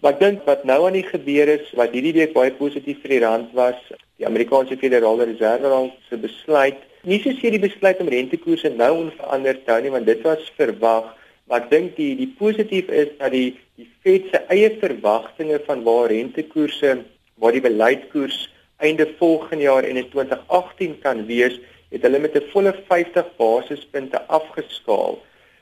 Maar 0.02 0.14
ek 0.14 0.22
dink 0.22 0.46
wat 0.48 0.64
nou 0.66 0.78
aan 0.86 0.96
die 0.96 1.06
gebeur 1.06 1.50
is, 1.52 1.68
wat 1.78 1.92
hierdie 1.94 2.14
week 2.16 2.32
baie 2.34 2.52
positief 2.56 3.02
vir 3.04 3.16
die 3.16 3.20
rand 3.22 3.52
was, 3.56 3.78
die 4.18 4.26
Amerikaanse 4.26 4.78
Federale 4.80 5.28
Reservebank 5.28 5.94
se 6.08 6.18
besluit 6.18 6.80
Nie 7.04 7.18
soos 7.22 7.40
hierdie 7.40 7.60
besluit 7.60 8.00
om 8.00 8.08
rentekoerse 8.08 8.70
nou 8.76 8.92
onveranderd 9.06 9.64
te 9.64 9.72
hou 9.72 9.80
nie, 9.82 9.90
want 9.90 10.06
dit 10.06 10.22
was 10.22 10.52
verwag, 10.56 11.12
Maar 11.52 11.66
ek 11.66 11.72
dink 11.72 11.96
die 11.98 12.14
die 12.16 12.30
positief 12.38 12.88
is 12.88 13.10
dat 13.18 13.34
die 13.34 13.58
die 13.80 13.88
Fed 14.04 14.30
se 14.30 14.38
eie 14.52 14.70
verwagtinge 14.80 15.58
van 15.66 15.82
waar 15.86 16.10
rentekoerse, 16.12 16.94
waar 17.36 17.52
die 17.52 17.64
beleidskoers 17.64 18.46
einde 18.82 19.04
volgende 19.18 19.66
jaar 19.66 19.84
en 19.84 19.98
in 20.00 20.08
2018 20.10 20.94
kan 21.02 21.20
wees, 21.28 21.58
het 21.92 22.06
hulle 22.06 22.22
met 22.22 22.36
'n 22.40 22.48
volle 22.54 22.72
50 22.88 23.28
basispunte 23.36 24.22
afgeskaal. 24.38 25.18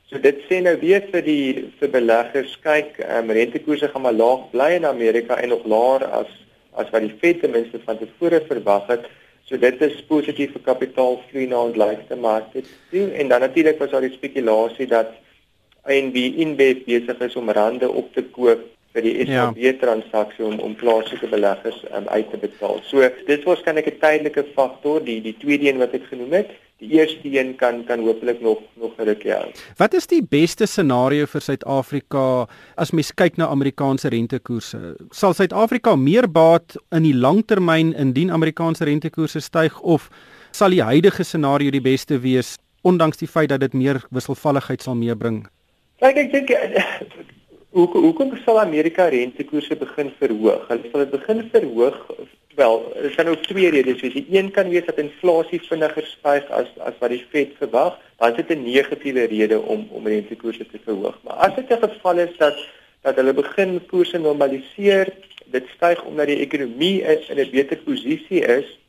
So 0.09 0.19
dit 0.19 0.37
sê 0.47 0.61
nou 0.61 0.77
weer 0.79 1.03
vir 1.11 1.21
die 1.21 1.71
vir 1.79 1.89
beleggers, 1.89 2.55
kyk, 2.63 2.99
um, 3.17 3.31
rentekoerse 3.31 3.87
gaan 3.87 4.01
maar 4.01 4.19
laag 4.23 4.49
bly 4.51 4.71
in 4.79 4.85
Amerika 4.85 5.35
en 5.35 5.49
nog 5.49 5.65
laer 5.65 6.05
as 6.05 6.31
as 6.73 6.89
wat 6.91 7.01
die 7.01 7.17
Fed 7.19 7.41
ten 7.41 7.51
minste 7.51 7.79
van 7.85 7.97
tevore 7.97 8.41
verwag 8.47 8.87
het. 8.87 9.05
So 9.51 9.59
dit 9.59 9.81
is 9.83 9.97
positief 10.07 10.53
vir 10.55 10.61
kapitaalvloei 10.63 11.45
na 11.51 11.65
ontleikte 11.67 12.15
markte. 12.15 12.63
En 12.95 13.27
dan 13.27 13.43
natuurlik 13.43 13.81
was 13.83 13.91
daar 13.91 14.05
die 14.07 14.15
spekulasie 14.15 14.87
dat 14.87 15.11
INB 15.91 16.15
InBev 16.15 16.85
besig 16.85 17.19
is 17.19 17.35
om 17.35 17.51
rande 17.51 17.89
op 17.89 18.13
te 18.15 18.23
koop 18.23 18.63
vir 18.95 19.03
die 19.03 19.27
ja. 19.27 19.51
transaksie 19.79 20.45
om 20.45 20.59
om 20.59 20.75
plaaslike 20.75 21.27
beleggers 21.27 21.83
um, 21.91 22.07
uit 22.07 22.31
te 22.31 22.39
betaal. 22.39 22.79
So 22.87 23.03
dit 23.27 23.43
was 23.43 23.63
kan 23.67 23.77
ek 23.77 23.91
'n 23.91 23.99
tydelike 23.99 24.45
faktor, 24.55 25.03
die 25.03 25.21
die 25.21 25.35
tweede 25.37 25.67
een 25.67 25.83
wat 25.83 25.93
ek 25.93 26.07
genoem 26.11 26.31
het. 26.31 26.55
Die 26.81 26.95
eerste 26.97 27.29
een 27.29 27.55
kan 27.55 27.83
kan 27.85 27.99
hopelik 28.01 28.41
nog 28.41 28.57
nog 28.73 28.91
'n 28.97 29.03
rukkie 29.03 29.31
hou. 29.31 29.51
Wat 29.77 29.93
is 29.93 30.07
die 30.07 30.23
beste 30.29 30.65
scenario 30.65 31.25
vir 31.25 31.41
Suid-Afrika 31.41 32.47
as 32.75 32.91
mens 32.91 33.13
kyk 33.13 33.37
na 33.37 33.47
Amerikaanse 33.47 34.09
rentekoerse? 34.09 34.95
Sal 35.11 35.33
Suid-Afrika 35.33 35.95
meer 35.95 36.31
baat 36.31 36.75
in 36.91 37.03
die 37.03 37.13
langtermyn 37.13 37.93
indien 37.93 38.31
Amerikaanse 38.31 38.83
rentekoerse 38.83 39.39
styg 39.39 39.79
of 39.81 40.09
sal 40.51 40.69
die 40.69 40.83
huidige 40.83 41.23
scenario 41.23 41.69
die 41.71 41.81
beste 41.81 42.19
wees 42.19 42.57
ondanks 42.81 43.17
die 43.17 43.27
feit 43.27 43.49
dat 43.49 43.59
dit 43.59 43.73
meer 43.73 44.01
wisselvalligheid 44.09 44.81
sal 44.81 44.95
meebring? 44.95 45.47
Kyk 45.99 46.17
ek 46.17 46.31
dink 46.31 46.49
hoe 47.71 47.87
hoekom 47.87 48.37
sal 48.45 48.59
Amerika 48.59 49.07
rentekoerse 49.07 49.75
begin 49.75 50.11
verhoog? 50.19 50.67
Hulle 50.67 50.89
sal 50.91 51.05
dit 51.05 51.11
begin 51.11 51.49
verhoog 51.53 51.97
wel, 52.55 52.91
daar 52.93 53.03
is 53.03 53.15
nou 53.15 53.37
twee 53.37 53.69
redes. 53.69 54.01
Die 54.01 54.25
een 54.29 54.51
kan 54.51 54.69
wees 54.69 54.85
dat 54.85 54.97
inflasie 54.97 55.61
vinniger 55.61 56.05
styg 56.05 56.49
as 56.49 56.67
as 56.77 56.97
wat 56.99 57.09
die 57.09 57.25
Fed 57.29 57.55
verwag, 57.57 57.97
dan 58.17 58.29
is 58.29 58.35
dit 58.35 58.57
'n 58.57 58.63
negatiewe 58.63 59.23
rede 59.25 59.59
om 59.59 59.87
om 59.89 60.07
rentekoerse 60.07 60.65
te 60.67 60.79
verhoog. 60.83 61.17
Maar 61.23 61.33
as 61.33 61.55
dit 61.55 61.69
'n 61.69 61.83
geval 61.87 62.17
is 62.17 62.37
dat 62.37 62.57
dat 63.01 63.15
hulle 63.15 63.33
begin 63.33 63.85
koerse 63.85 64.17
normaliseer, 64.17 65.13
dit 65.45 65.65
styg 65.75 66.03
omdat 66.03 66.27
die 66.27 66.39
ekonomie 66.39 67.01
is 67.01 67.29
in 67.29 67.39
'n 67.39 67.51
beter 67.51 67.77
posisie 67.77 68.41
is, 68.45 68.79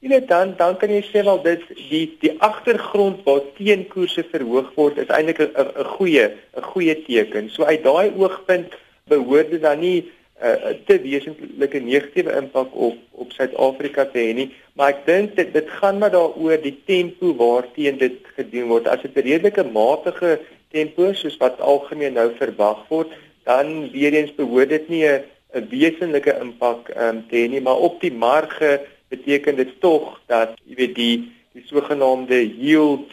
Jy 0.00 0.08
weet 0.08 0.28
dan 0.28 0.54
dan 0.56 0.78
kan 0.80 0.88
jy 0.88 1.02
sê 1.04 1.20
wel 1.24 1.42
dit 1.44 1.64
die 1.76 2.06
die 2.22 2.30
agtergrond 2.40 3.18
waar 3.26 3.42
teenkoerse 3.58 4.22
verhoog 4.30 4.70
word 4.74 5.00
is 5.02 5.10
eintlik 5.12 5.42
'n 5.44 5.50
'n 5.52 5.84
goeie 5.96 6.24
'n 6.56 6.68
goeie 6.72 6.94
teken. 7.04 7.50
So 7.50 7.64
uit 7.64 7.84
daai 7.84 8.08
oogpunt 8.16 8.72
behoort 9.12 9.50
dit 9.50 9.60
dan 9.60 9.80
nie 9.80 10.08
'n 10.40 10.46
uh, 10.46 10.74
te 10.86 10.96
wesentlike 11.02 11.80
negatiewe 11.80 12.32
impak 12.36 12.70
op 12.74 12.96
op 13.12 13.32
Suid-Afrika 13.32 14.04
te 14.04 14.18
hê 14.18 14.32
nie, 14.34 14.48
maar 14.72 14.94
ek 14.94 15.02
dink 15.06 15.36
dit 15.36 15.52
dit 15.52 15.68
gaan 15.80 15.98
maar 15.98 16.10
daaroor 16.10 16.56
die 16.62 16.78
tempo 16.86 17.34
waarteen 17.36 17.98
dit 17.98 18.16
gedoen 18.36 18.68
word. 18.72 18.88
As 18.88 19.02
dit 19.02 19.16
'n 19.16 19.26
redelike 19.28 19.64
matige 19.64 20.38
tempo 20.72 21.12
soos 21.12 21.36
wat 21.36 21.60
algemeen 21.60 22.16
nou 22.16 22.30
verwag 22.38 22.88
word, 22.88 23.12
dan 23.44 23.90
weer 23.92 24.14
eens 24.14 24.34
behoort 24.34 24.68
dit 24.68 24.88
nie 24.88 25.04
'n 25.04 25.20
'n 25.54 25.68
wesentlike 25.70 26.32
impak 26.40 26.88
um, 26.96 27.24
te 27.28 27.36
hê 27.36 27.48
nie, 27.48 27.60
maar 27.60 27.76
op 27.76 28.00
die 28.00 28.12
marge 28.12 28.80
beteken 29.08 29.56
dit 29.56 29.80
tog 29.80 30.20
dat 30.26 30.54
jy 30.64 30.74
weet 30.74 30.94
die 30.94 31.16
die 31.52 31.64
sogenaamde 31.66 32.38
yield 32.46 33.10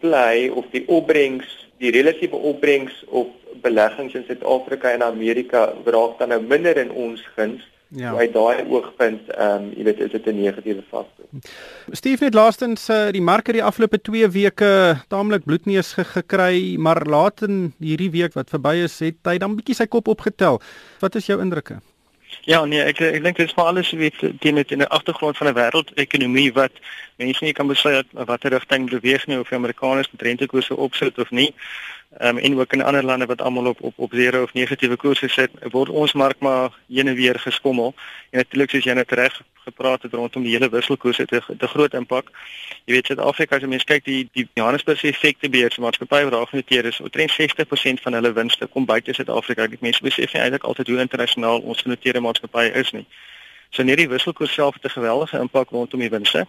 play 0.00 0.48
of 0.48 0.66
die 0.70 0.84
opbrengs 0.86 1.67
die 1.78 1.90
relatiewe 1.94 2.36
opbrengs 2.36 3.04
op 3.08 3.34
beleggings 3.62 4.14
in 4.14 4.24
Suid-Afrika 4.26 4.90
en 4.90 5.02
Amerika 5.02 5.72
raak 5.84 6.18
dan 6.18 6.34
nou 6.34 6.40
minder 6.42 6.76
in 6.76 6.90
ons 6.90 7.24
guns. 7.36 7.66
Ja. 7.88 8.12
Uit 8.20 8.34
daai 8.34 8.66
oogpunt, 8.68 9.30
ehm 9.32 9.62
um, 9.62 9.68
jy 9.72 9.84
weet, 9.86 10.00
is 10.04 10.10
dit 10.12 10.26
'n 10.26 10.36
negatiewe 10.36 10.82
faktor. 10.90 11.24
Steve 11.90 12.24
het 12.24 12.34
laastens 12.34 12.88
uh, 12.88 13.08
die 13.10 13.22
mark 13.22 13.48
die 13.52 13.64
afgelope 13.64 14.00
2 14.00 14.28
weke 14.28 15.00
taamlik 15.08 15.44
bloedneus 15.44 15.92
ge 15.92 16.04
gekry, 16.04 16.76
maar 16.76 17.06
laat 17.06 17.42
in 17.42 17.72
hierdie 17.80 18.10
week 18.10 18.34
wat 18.34 18.50
verby 18.50 18.74
is, 18.84 18.98
het 18.98 19.16
hy 19.24 19.38
dan 19.38 19.56
bietjie 19.56 19.74
sy 19.74 19.86
kop 19.86 20.08
opgetel. 20.08 20.60
Wat 21.00 21.14
is 21.14 21.26
jou 21.26 21.40
indrukke? 21.40 21.80
Ja, 22.48 22.64
nee, 22.64 22.82
ek 22.82 23.00
ek 23.00 23.22
dink 23.22 23.36
dit 23.36 23.48
is 23.48 23.54
maar 23.54 23.70
alles 23.72 23.90
weet 23.90 24.14
teen 24.40 24.54
met 24.54 24.70
in 24.70 24.80
'n 24.80 24.92
agtergrond 24.98 25.36
van 25.36 25.48
'n 25.48 25.54
wêreldekonomie 25.54 26.52
wat 26.52 26.72
mense 27.16 27.44
nie 27.44 27.52
kan 27.52 27.66
besluit 27.66 28.06
watter 28.12 28.50
rigting 28.50 28.90
beweeg 28.90 29.26
nie 29.26 29.38
of 29.38 29.48
die 29.48 29.58
Amerikaners 29.58 30.10
met 30.10 30.22
rentekoerse 30.22 30.76
opsit 30.76 31.18
of 31.18 31.30
nie. 31.30 31.54
Ehm 32.18 32.36
um, 32.36 32.38
en 32.38 32.58
ook 32.58 32.72
in 32.72 32.82
ander 32.82 33.04
lande 33.04 33.26
wat 33.26 33.40
almal 33.40 33.66
op 33.66 33.80
op 33.80 33.92
op 33.96 34.12
zero 34.14 34.42
of 34.42 34.52
negatiewe 34.52 34.96
koerse 34.96 35.28
sit, 35.28 35.50
word 35.70 35.88
ons 35.88 36.12
mark 36.12 36.38
maar 36.38 36.70
heen 36.88 37.08
en 37.08 37.14
weer 37.14 37.38
geskommel. 37.38 37.94
En 38.30 38.38
natuurlik 38.38 38.70
soos 38.70 38.84
jy 38.84 38.92
net 38.92 39.12
reg 39.12 39.42
gepraat 39.68 40.02
het 40.02 40.12
rondom 40.12 40.42
die 40.42 40.52
hele 40.56 40.68
wisselkoers 40.70 41.20
het 41.22 41.30
'n 41.32 41.72
groot 41.74 41.94
impak. 41.94 42.26
Jy 42.84 42.94
weet 42.94 43.06
Suid-Afrika 43.06 43.56
as 43.56 43.62
jy 43.62 43.68
mens 43.68 43.84
kyk 43.84 44.04
die 44.04 44.28
die 44.32 44.48
Johannesburg 44.54 45.02
effekte 45.04 45.48
beurs 45.48 45.76
maatskappye 45.76 46.24
wat 46.24 46.32
daar 46.32 46.46
genoteer 46.46 46.84
is, 46.84 47.00
omtrent 47.00 47.32
60% 47.32 48.00
van 48.00 48.12
hulle 48.12 48.32
winste 48.32 48.66
kom 48.66 48.84
buite 48.84 49.14
Suid-Afrika. 49.14 49.66
Dit 49.66 49.80
mense 49.80 50.02
besef 50.02 50.32
nie 50.32 50.42
eintlik 50.42 50.64
altyd 50.64 50.86
hoe 50.86 50.98
internasionaal 50.98 51.60
ons 51.60 51.82
genoteerde 51.82 52.20
maatskappye 52.20 52.72
is 52.72 52.90
nie. 52.90 53.06
So 53.70 53.82
net 53.82 53.96
die 53.96 54.08
wisselkoers 54.08 54.52
self 54.52 54.74
het 54.74 54.84
'n 54.84 54.96
geweldige 54.98 55.38
impak 55.38 55.70
rondom 55.70 56.00
die 56.00 56.10
winste 56.10 56.46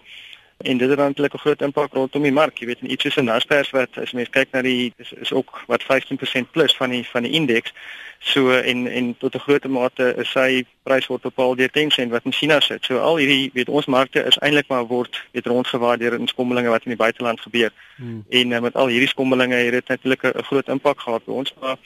en 0.59 0.77
dit 0.77 0.89
het 0.89 0.97
natuurlik 0.97 1.33
'n 1.33 1.37
groot 1.37 1.61
impak 1.61 1.93
rondom 1.93 2.21
die 2.21 2.31
mark. 2.31 2.57
Jy 2.57 2.65
weet 2.65 2.81
in 2.81 2.91
iets 2.91 3.03
soos 3.03 3.15
'n 3.15 3.23
Naspers 3.23 3.69
wat 3.69 3.97
as 3.97 4.11
mens 4.11 4.29
kyk 4.29 4.47
na 4.51 4.61
die 4.61 4.93
is, 4.97 5.11
is 5.11 5.33
ook 5.33 5.63
wat 5.67 5.83
15% 5.83 6.51
plus 6.51 6.75
van 6.75 6.89
die 6.89 7.07
van 7.07 7.23
die 7.23 7.31
indeks. 7.31 7.73
So 8.19 8.51
en 8.51 8.87
en 8.87 9.17
tot 9.17 9.35
'n 9.35 9.39
groot 9.39 9.67
mate 9.67 10.15
is 10.17 10.31
sy 10.31 10.65
prys 10.83 11.07
word 11.07 11.21
bepaal 11.21 11.55
deur 11.55 11.69
Tencent 11.69 12.11
wat 12.11 12.25
in 12.25 12.33
China 12.33 12.59
sit. 12.59 12.85
So 12.85 12.97
al 12.97 13.17
hierdie 13.17 13.49
weet 13.53 13.69
ons 13.69 13.85
markte 13.85 14.23
is 14.23 14.37
eintlik 14.37 14.67
maar 14.67 14.85
word 14.85 15.23
weet 15.31 15.45
rondgewaardeer 15.45 16.13
in 16.13 16.27
skommelinge 16.27 16.69
wat 16.69 16.83
in 16.83 16.91
die 16.91 17.03
buiteland 17.05 17.41
gebeur. 17.41 17.71
Hmm. 17.95 18.25
En 18.29 18.51
uh, 18.51 18.59
met 18.59 18.75
al 18.75 18.87
hierdie 18.87 19.07
skommelinge 19.07 19.55
het 19.55 19.71
dit 19.71 19.87
natuurlik 19.87 20.23
'n 20.23 20.43
groot 20.43 20.67
impak 20.67 20.99
gehad 20.99 21.25
by 21.25 21.31
ons 21.31 21.53
maar 21.61 21.77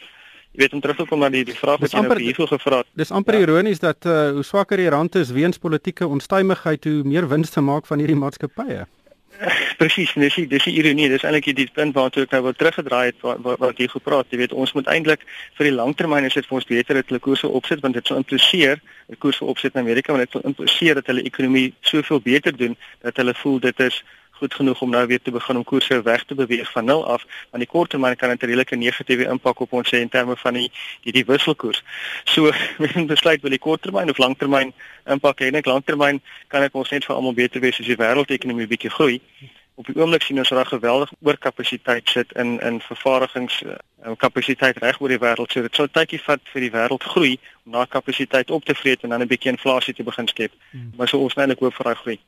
Jy 0.53 0.61
weet 0.61 0.73
om 0.77 0.81
terug 0.81 0.97
te 0.97 1.05
kom 1.09 1.23
na 1.23 1.31
die 1.33 1.41
die 1.47 1.55
vraag 1.57 1.79
wat 1.81 1.93
jy 1.95 2.01
nou 2.05 2.17
hiervoor 2.21 2.51
gevra 2.51 2.83
het. 2.83 2.89
Dis 2.93 3.11
amper 3.11 3.39
ja. 3.39 3.45
ironies 3.47 3.79
dat 3.81 4.05
uh, 4.05 4.29
hoe 4.35 4.43
swakker 4.45 4.77
die 4.77 4.91
rand 4.93 5.15
is 5.17 5.31
weens 5.33 5.57
politieke 5.57 6.05
onstuimigheid, 6.05 6.85
hoe 6.85 7.01
meer 7.09 7.25
wins 7.27 7.49
te 7.49 7.61
maak 7.61 7.89
van 7.89 8.03
hierdie 8.03 8.19
maatskappye. 8.21 8.85
Presies, 9.79 10.13
dis 10.13 10.37
die 10.37 10.45
dis 10.47 10.67
die 10.69 10.75
ironie, 10.77 11.07
dis 11.09 11.25
eintlik 11.25 11.49
die 11.57 11.65
punt 11.73 11.95
waartoe 11.97 12.27
ek 12.27 12.35
nou 12.35 12.43
wil 12.47 12.57
teruggedraai 12.57 13.05
het 13.07 13.25
wat 13.25 13.41
wat, 13.45 13.59
wat 13.63 13.81
jy 13.81 13.87
gepraat, 13.95 14.29
jy 14.29 14.43
weet 14.43 14.53
ons 14.53 14.75
moet 14.77 14.89
eintlik 14.93 15.25
vir 15.57 15.69
die 15.71 15.75
langtermyn 15.75 16.29
is 16.29 16.37
dit 16.37 16.45
vir 16.45 16.59
ons 16.59 16.69
beter 16.69 16.99
dat 16.99 17.09
hulle 17.09 17.23
koerse 17.23 17.49
opsit 17.49 17.81
want 17.81 17.97
dit 17.97 18.07
sou 18.11 18.19
impliseer 18.21 18.77
'n 19.09 19.17
koers 19.17 19.41
vir 19.41 19.53
opsit 19.55 19.73
in 19.73 19.81
Amerika 19.81 20.13
want 20.13 20.27
dit 20.27 20.37
sou 20.37 20.43
impliseer 20.45 21.01
dat 21.01 21.09
hulle 21.09 21.25
ekonomie 21.25 21.73
soveel 21.81 22.21
beter 22.21 22.53
doen 22.53 22.77
dat 23.01 23.17
hulle 23.17 23.33
voel 23.41 23.59
dit 23.59 23.79
is 23.79 24.03
goed 24.43 24.53
genoeg 24.59 24.81
om 24.81 24.89
nou 24.89 25.05
weer 25.07 25.21
te 25.21 25.31
begin 25.31 25.57
om 25.57 25.63
koerse 25.63 26.01
weg 26.01 26.23
te 26.27 26.35
beweeg 26.35 26.71
van 26.71 26.85
0 26.85 27.05
af, 27.07 27.23
want 27.51 27.63
die 27.63 27.71
korttermyn 27.71 28.15
kan 28.15 28.29
dit 28.29 28.43
'n 28.43 28.45
redelike 28.45 28.75
negatiewe 28.75 29.29
impak 29.33 29.59
op 29.59 29.73
ons 29.73 29.91
hê 29.91 29.99
in 30.03 30.09
terme 30.09 30.35
van 30.37 30.53
die 30.53 30.71
die 31.03 31.11
die 31.11 31.25
wisselkoers. 31.25 31.83
So, 32.23 32.51
mens 32.79 32.93
moet 32.93 33.07
besluit 33.07 33.41
wil 33.41 33.51
jy 33.51 33.57
korttermyn 33.57 34.09
of 34.09 34.17
langtermyn 34.17 34.73
impak 35.05 35.39
hê. 35.39 35.51
Net 35.51 35.65
langtermyn 35.65 36.21
kan 36.47 36.61
dit 36.61 36.73
ons 36.73 36.89
net 36.89 37.05
vir 37.05 37.15
almal 37.15 37.33
beter 37.33 37.61
wees 37.61 37.79
as 37.79 37.85
die 37.85 38.01
wêreldekonomie 38.03 38.67
bietjie 38.67 38.91
groei. 38.91 39.21
Op 39.75 39.85
die 39.85 39.95
oomblik 39.97 40.21
sien 40.21 40.37
ons 40.37 40.49
dat 40.49 40.57
daar 40.57 40.73
geweldig 40.75 41.11
oorkapasiteit 41.21 42.09
sit 42.09 42.31
in 42.31 42.59
in 42.59 42.81
vervaardigings 42.81 43.63
en 44.03 44.17
kapasiteit 44.17 44.77
reg 44.77 44.99
oor 45.01 45.09
die 45.09 45.23
wêreld. 45.23 45.51
So 45.51 45.61
dit 45.61 45.75
sal 45.75 45.87
tydjie 45.87 46.19
vat 46.27 46.43
vir 46.53 46.61
die 46.61 46.73
wêreld 46.75 47.07
groei 47.13 47.33
om 47.65 47.79
daai 47.79 47.87
kapasiteit 47.87 48.51
op 48.51 48.65
te 48.65 48.75
vreet 48.75 49.03
en 49.03 49.09
dan 49.09 49.21
'n 49.21 49.31
bietjie 49.31 49.51
inflasie 49.51 49.93
te 49.93 50.03
begin 50.03 50.27
skep. 50.27 50.51
Hmm. 50.71 50.91
Maar 50.97 51.07
so 51.07 51.17
ons 51.17 51.35
eintlik 51.35 51.59
hoop 51.59 51.73
vir 51.73 51.85
daai 51.85 52.01
groei. 52.03 52.19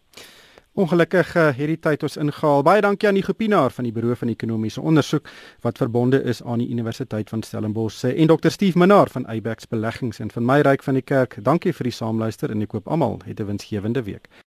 Ongelukkig 0.75 1.29
uh, 1.39 1.43
hierdie 1.55 1.77
tyd 1.79 2.01
ons 2.03 2.17
ingehaal. 2.19 2.59
Baie 2.67 2.81
dankie 2.83 3.07
aan 3.07 3.15
die 3.15 3.23
Gopinaar 3.23 3.71
van 3.71 3.85
die 3.87 3.93
Buro 3.95 4.11
van 4.19 4.27
Ekonomiese 4.33 4.81
Onderzoek 4.83 5.29
wat 5.63 5.77
verbonde 5.79 6.19
is 6.27 6.41
aan 6.43 6.59
die 6.59 6.67
Universiteit 6.67 7.31
van 7.31 7.43
Stellenbosch 7.47 8.03
en 8.09 8.27
Dr. 8.27 8.51
Steve 8.51 8.75
Minnar 8.77 9.07
van 9.13 9.23
Eyebax 9.31 9.69
Beleggings 9.71 10.19
en 10.19 10.33
van 10.35 10.43
my 10.43 10.59
ryk 10.67 10.83
van 10.83 10.99
die 10.99 11.05
kerk. 11.13 11.37
Dankie 11.39 11.71
vir 11.77 11.87
die 11.87 11.95
saamluister 11.95 12.51
en 12.51 12.67
ek 12.67 12.73
koop 12.75 12.91
almal 12.91 13.21
het 13.23 13.39
'n 13.39 13.47
winsgewende 13.47 14.03
week. 14.03 14.27